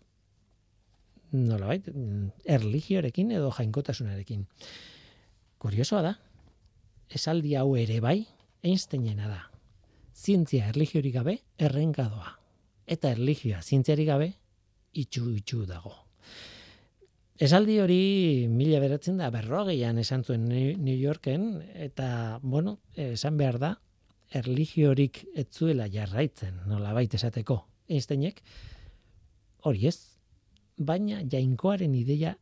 [1.32, 1.88] nola bait,
[2.44, 4.44] erligioarekin edo jainkotasunarekin.
[5.62, 6.12] Kuriosoa da,
[7.08, 8.18] esaldi hau ere bai,
[8.62, 9.40] Einsteinena da.
[10.12, 12.41] Zientzia erligiorik gabe errenkadoa.
[12.92, 14.32] Eta erligioa zientziarik gabe
[14.92, 15.94] itxu itxu dago.
[17.42, 18.02] Esaldi hori
[18.52, 23.72] mila beratzen da berrogeian esan zuen New Yorken, eta, bueno, esan behar da,
[24.32, 28.42] erligiorik etzuela jarraitzen, nola baita esateko, Einsteinek,
[29.66, 29.96] hori ez,
[30.78, 32.36] baina jainkoaren ideia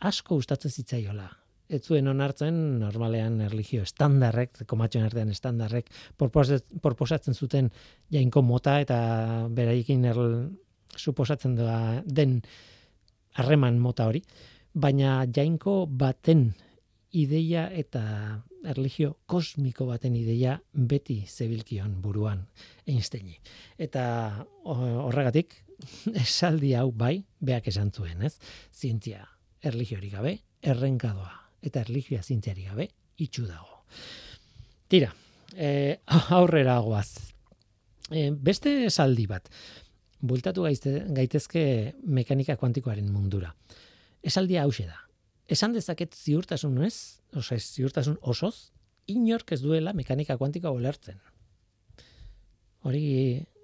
[0.00, 1.28] asko gustatzen zitzaiola.
[1.70, 7.70] Ez zuen onartzen normalean erligio estandarrek, komatxoen artean estandarrek, porposatzen zuten
[8.10, 8.98] jainko mota eta
[9.54, 10.50] beraikin erl,
[10.98, 12.40] suposatzen da den
[13.38, 14.24] harreman mota hori,
[14.74, 16.50] baina jainko baten
[17.16, 18.02] ideia eta
[18.70, 22.44] erligio kosmiko baten ideia beti zebilkion buruan
[22.86, 23.38] Einsteini.
[23.78, 25.54] Eta horregatik,
[26.24, 28.36] esaldi hau bai, beak esan zuen, ez?
[28.74, 29.24] Zientzia
[29.64, 32.88] erligiorik gabe, errenkadoa, eta erligioa zientziarik gabe,
[33.20, 33.84] itxu dago.
[34.88, 35.12] Tira,
[35.54, 36.00] e,
[36.38, 37.10] aurrera goaz.
[38.10, 39.48] E, beste esaldi bat,
[40.20, 41.62] bultatu gaitezke
[42.04, 43.54] mekanika kuantikoaren mundura.
[44.22, 44.98] Esaldia hause da.
[45.50, 48.70] Esan dezaket ziurtasun ez, ez ziurtasun osoz,
[49.10, 51.18] inork ez duela mekanika kuantikoa ulertzen.
[52.86, 53.02] Hori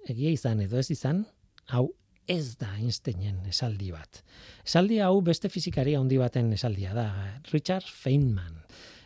[0.07, 1.23] egia izan edo ez izan,
[1.71, 1.87] hau
[2.27, 4.21] ez da Einsteinen esaldi bat.
[4.65, 7.07] Esaldi hau beste fizikari handi baten esaldia da,
[7.53, 8.59] Richard Feynman.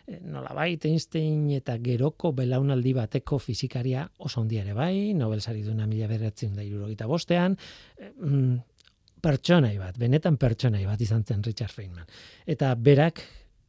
[0.08, 5.88] Eh, nola bai, Einstein eta geroko belaunaldi bateko fizikaria oso handi ere bai, Nobel duna
[5.88, 7.58] mila beratzen da irurogita bostean,
[7.98, 8.58] eh, mm,
[9.22, 12.08] pertsonai bat, benetan pertsonai bat izan zen Richard Feynman.
[12.48, 13.22] Eta berak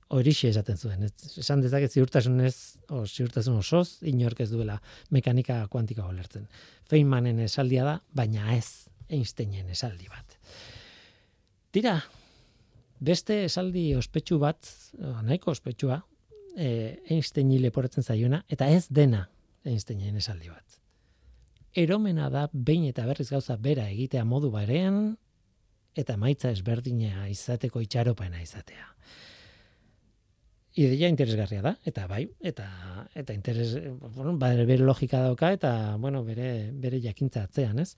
[0.09, 4.81] horixe esaten zuen, ez, esan dezaket ziurtasun ez, o, ziurtasun osoz, inork ez duela
[5.11, 6.49] mekanika kuantika olertzen.
[6.89, 10.39] Feynmanen esaldia da, baina ez Einsteinen esaldi bat.
[11.73, 11.97] Tira,
[13.01, 14.69] beste esaldi ospetsu bat,
[15.25, 16.03] nahiko ospetsua,
[16.57, 19.27] e, Einsteini leporatzen zaiona, eta ez dena
[19.65, 20.79] Einsteinen esaldi bat.
[21.75, 25.15] Eromena da behin eta berriz gauza bera egitea modu barean,
[25.97, 28.89] eta maitza ezberdina izateko itxaropena izatea.
[30.81, 32.67] Ideia interesgarria da, eta bai, eta
[33.19, 37.97] eta interes, bueno, bere logika dauka, eta, bueno, bere, bere jakintza atzean, ez?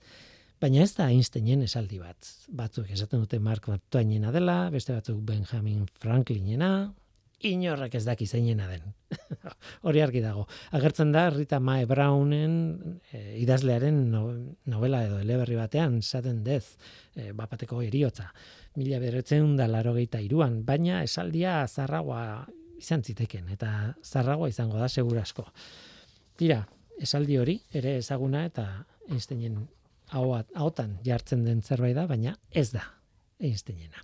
[0.65, 2.25] Baina ez da Einsteinen esaldi bat.
[2.49, 6.69] Batzuk esaten dute Mark Twainena dela, beste batzuk Benjamin Franklinena,
[7.45, 8.87] inorrak ez daki zeinena den.
[9.85, 10.47] Hori argi dago.
[10.73, 12.55] Agertzen da Rita Mae Brownen
[13.11, 16.73] e, idazlearen novela edo eleberri batean, Sudden Death,
[17.13, 18.31] e, bapateko eriotza.
[18.81, 22.47] Mila beretzen da laro iruan, baina esaldia zarragoa
[22.81, 25.45] izan ziteken, eta zarragoa izango da segurasko.
[26.35, 26.63] Tira,
[26.97, 29.67] esaldi hori ere ezaguna eta Einsteinen
[30.11, 32.83] hautan jartzen den zerbait da, baina ez da
[33.39, 34.03] Einsteinena.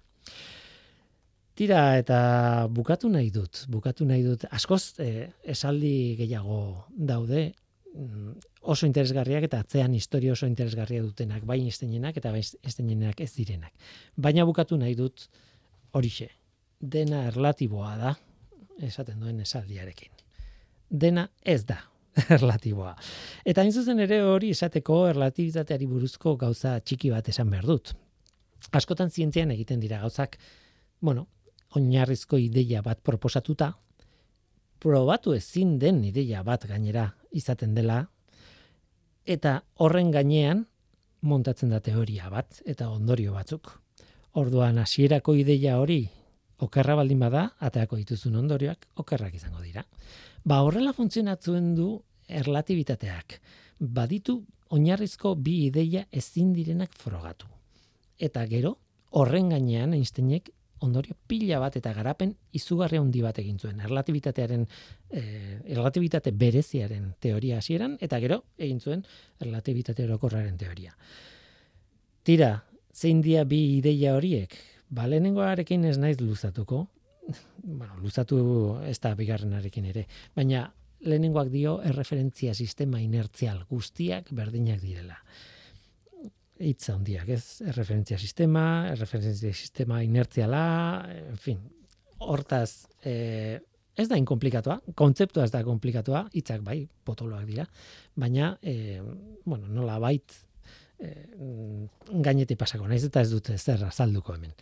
[1.55, 4.45] Tira eta bukatu nahi dut, bukatu nahi dut.
[4.51, 7.51] Askoz eh, esaldi gehiago daude
[7.93, 8.31] mm,
[8.73, 13.73] oso interesgarriak eta atzean historia oso interesgarria dutenak, bai estenenak eta bai estenenak ez direnak.
[14.15, 15.27] Baina bukatu nahi dut
[15.93, 16.31] horixe.
[16.81, 18.15] Dena erlatiboa da,
[18.81, 20.09] esaten duen esaldiarekin.
[20.89, 21.90] Dena ez da
[22.37, 22.95] erlatiboa.
[23.45, 27.93] Eta hain zuzen ere hori esateko erlatibitateari buruzko gauza txiki bat esan behar dut.
[28.77, 30.37] Askotan zientzian egiten dira gauzak,
[31.01, 31.27] bueno,
[31.75, 33.71] oinarrizko ideia bat proposatuta,
[34.81, 38.03] probatu ezin den ideia bat gainera izaten dela,
[39.25, 40.65] eta horren gainean
[41.21, 43.71] montatzen da teoria bat eta ondorio batzuk.
[44.41, 46.05] Orduan hasierako ideia hori
[46.61, 49.83] okerra baldin bada, ateako dituzun ondorioak okerrak izango dira.
[50.43, 51.91] Ba horrela funtzionatzen du
[52.27, 53.37] erlatibitateak.
[53.79, 54.39] Baditu
[54.71, 57.47] oinarrizko bi ideia ezin direnak frogatu.
[58.17, 58.77] Eta gero,
[59.11, 60.49] horren gainean Einsteinek
[60.81, 63.79] ondorio pila bat eta garapen izugarri handi bat egin zuen.
[63.85, 64.65] Erlatibitatearen
[65.09, 69.05] eh, erlatibitate bereziaren teoria hasieran eta gero egin zuen
[69.39, 70.95] erlatibitate orokorraren teoria.
[72.23, 72.55] Tira,
[72.93, 74.57] zein dia bi ideia horiek?
[74.89, 76.87] Ba, lehenengoarekin ez naiz luzatuko.
[77.63, 78.41] bueno, luzatu
[78.87, 80.05] ez da bigarrenarekin ere.
[80.35, 80.67] Baina,
[81.01, 85.17] lehenengoak dio erreferentzia sistema inertzial guztiak berdinak direla
[86.61, 87.61] hitz handiak, ez?
[87.65, 90.63] Erreferentzia sistema, erreferentzia sistema inertziala,
[91.31, 91.59] en fin.
[92.21, 93.59] Hortaz, eh,
[93.97, 97.65] ez da inkomplikatua, kontzeptua ez da komplikatua, hitzak bai, potoloak dira,
[98.15, 99.01] baina, eh,
[99.45, 100.37] bueno, nola bait,
[100.99, 101.27] eh,
[102.11, 104.53] gaineti pasako, naiz eta ez dute zer azalduko hemen.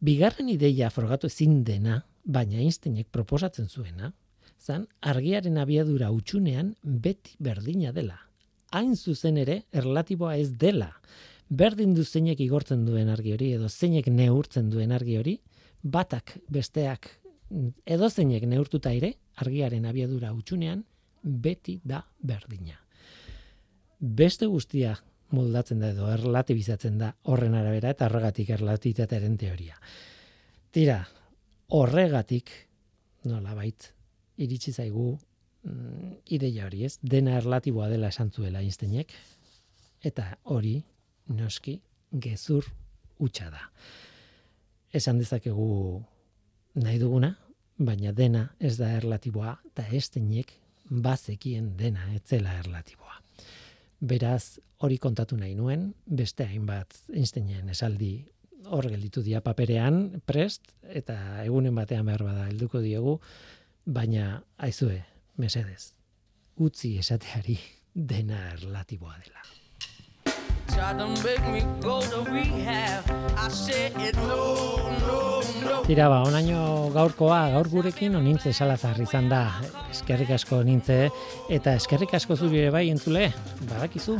[0.00, 4.12] Bigarren ideia frogatu ezin dena, baina Einsteinek proposatzen zuena,
[4.60, 8.18] zan argiaren abiadura utxunean beti berdina dela.
[8.72, 10.90] Hain zuzen ere, erlatiboa ez dela.
[11.48, 15.38] Berdin du zeinek igortzen duen argi hori, edo zeinek neurtzen duen argi hori,
[15.82, 17.08] batak besteak
[17.86, 20.82] edo zeinek neurtuta ere, argiaren abiadura utxunean,
[21.22, 22.76] beti da berdina.
[23.98, 24.96] Beste guztia
[25.34, 29.78] moldatzen da edo erlatibizatzen da horren arabera eta horregatik erlatitatearen teoria.
[30.72, 31.00] Tira,
[31.74, 32.52] horregatik,
[33.26, 33.90] nola bait,
[34.36, 35.08] iritsi zaigu
[35.66, 39.14] mm, ideia hori ez, dena erlatiboa dela esan zuela Einsteinek,
[40.04, 40.76] eta hori,
[41.34, 41.80] noski,
[42.12, 42.68] gezur
[43.18, 43.64] utxa da.
[44.94, 45.66] Esan dezakegu
[46.82, 47.32] nahi duguna,
[47.78, 50.54] baina dena ez da erlatiboa, eta Einsteinek
[50.88, 53.05] bazekien dena etzela erlatiboa.
[54.00, 58.26] Beraz, hori kontatu nahi nuen, beste hainbat Einsteinen esaldi
[58.66, 63.18] hor gelditu dia paperean prest eta egunen batean behar bada helduko diegu,
[63.86, 65.00] baina aizue,
[65.38, 65.94] mesedez,
[66.56, 67.58] utzi esateari
[67.94, 69.42] dena erlatiboa dela.
[75.86, 79.42] Tira ba, onaino gaurkoa, gaur gurekin onintze salazar izan da,
[79.92, 80.96] eskerrik asko nintze,
[81.52, 83.28] eta eskerrik asko zuri ere bai entzule,
[83.68, 84.16] badakizu,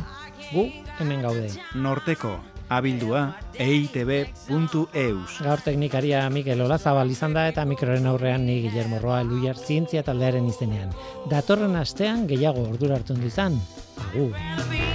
[0.53, 0.67] gu
[0.99, 1.49] hemen gaude.
[1.75, 2.37] Norteko,
[2.69, 3.25] abildua
[3.59, 5.37] eitb.eus.
[5.43, 10.47] Gaur teknikaria Mikel Olazabal izan da eta mikroren aurrean ni Guillermo Roa Luiar zientzia taldearen
[10.47, 10.93] izenean.
[11.31, 13.59] Datorren astean gehiago ordura hartu izan.
[14.09, 14.86] Agur.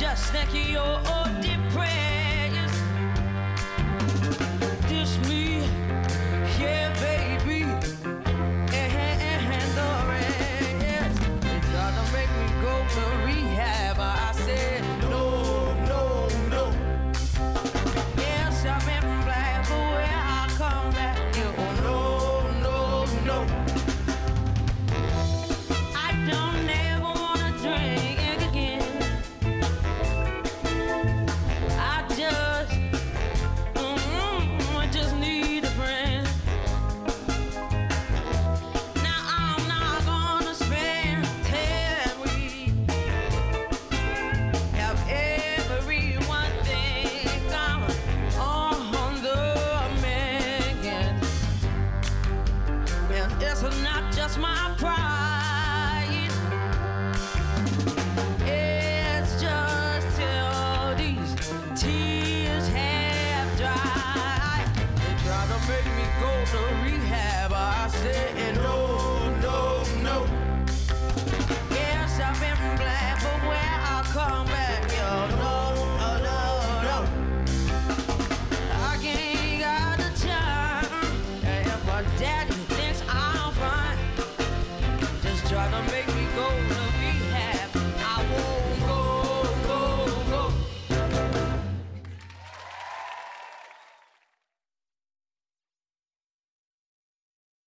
[0.00, 1.59] just like your ordinary.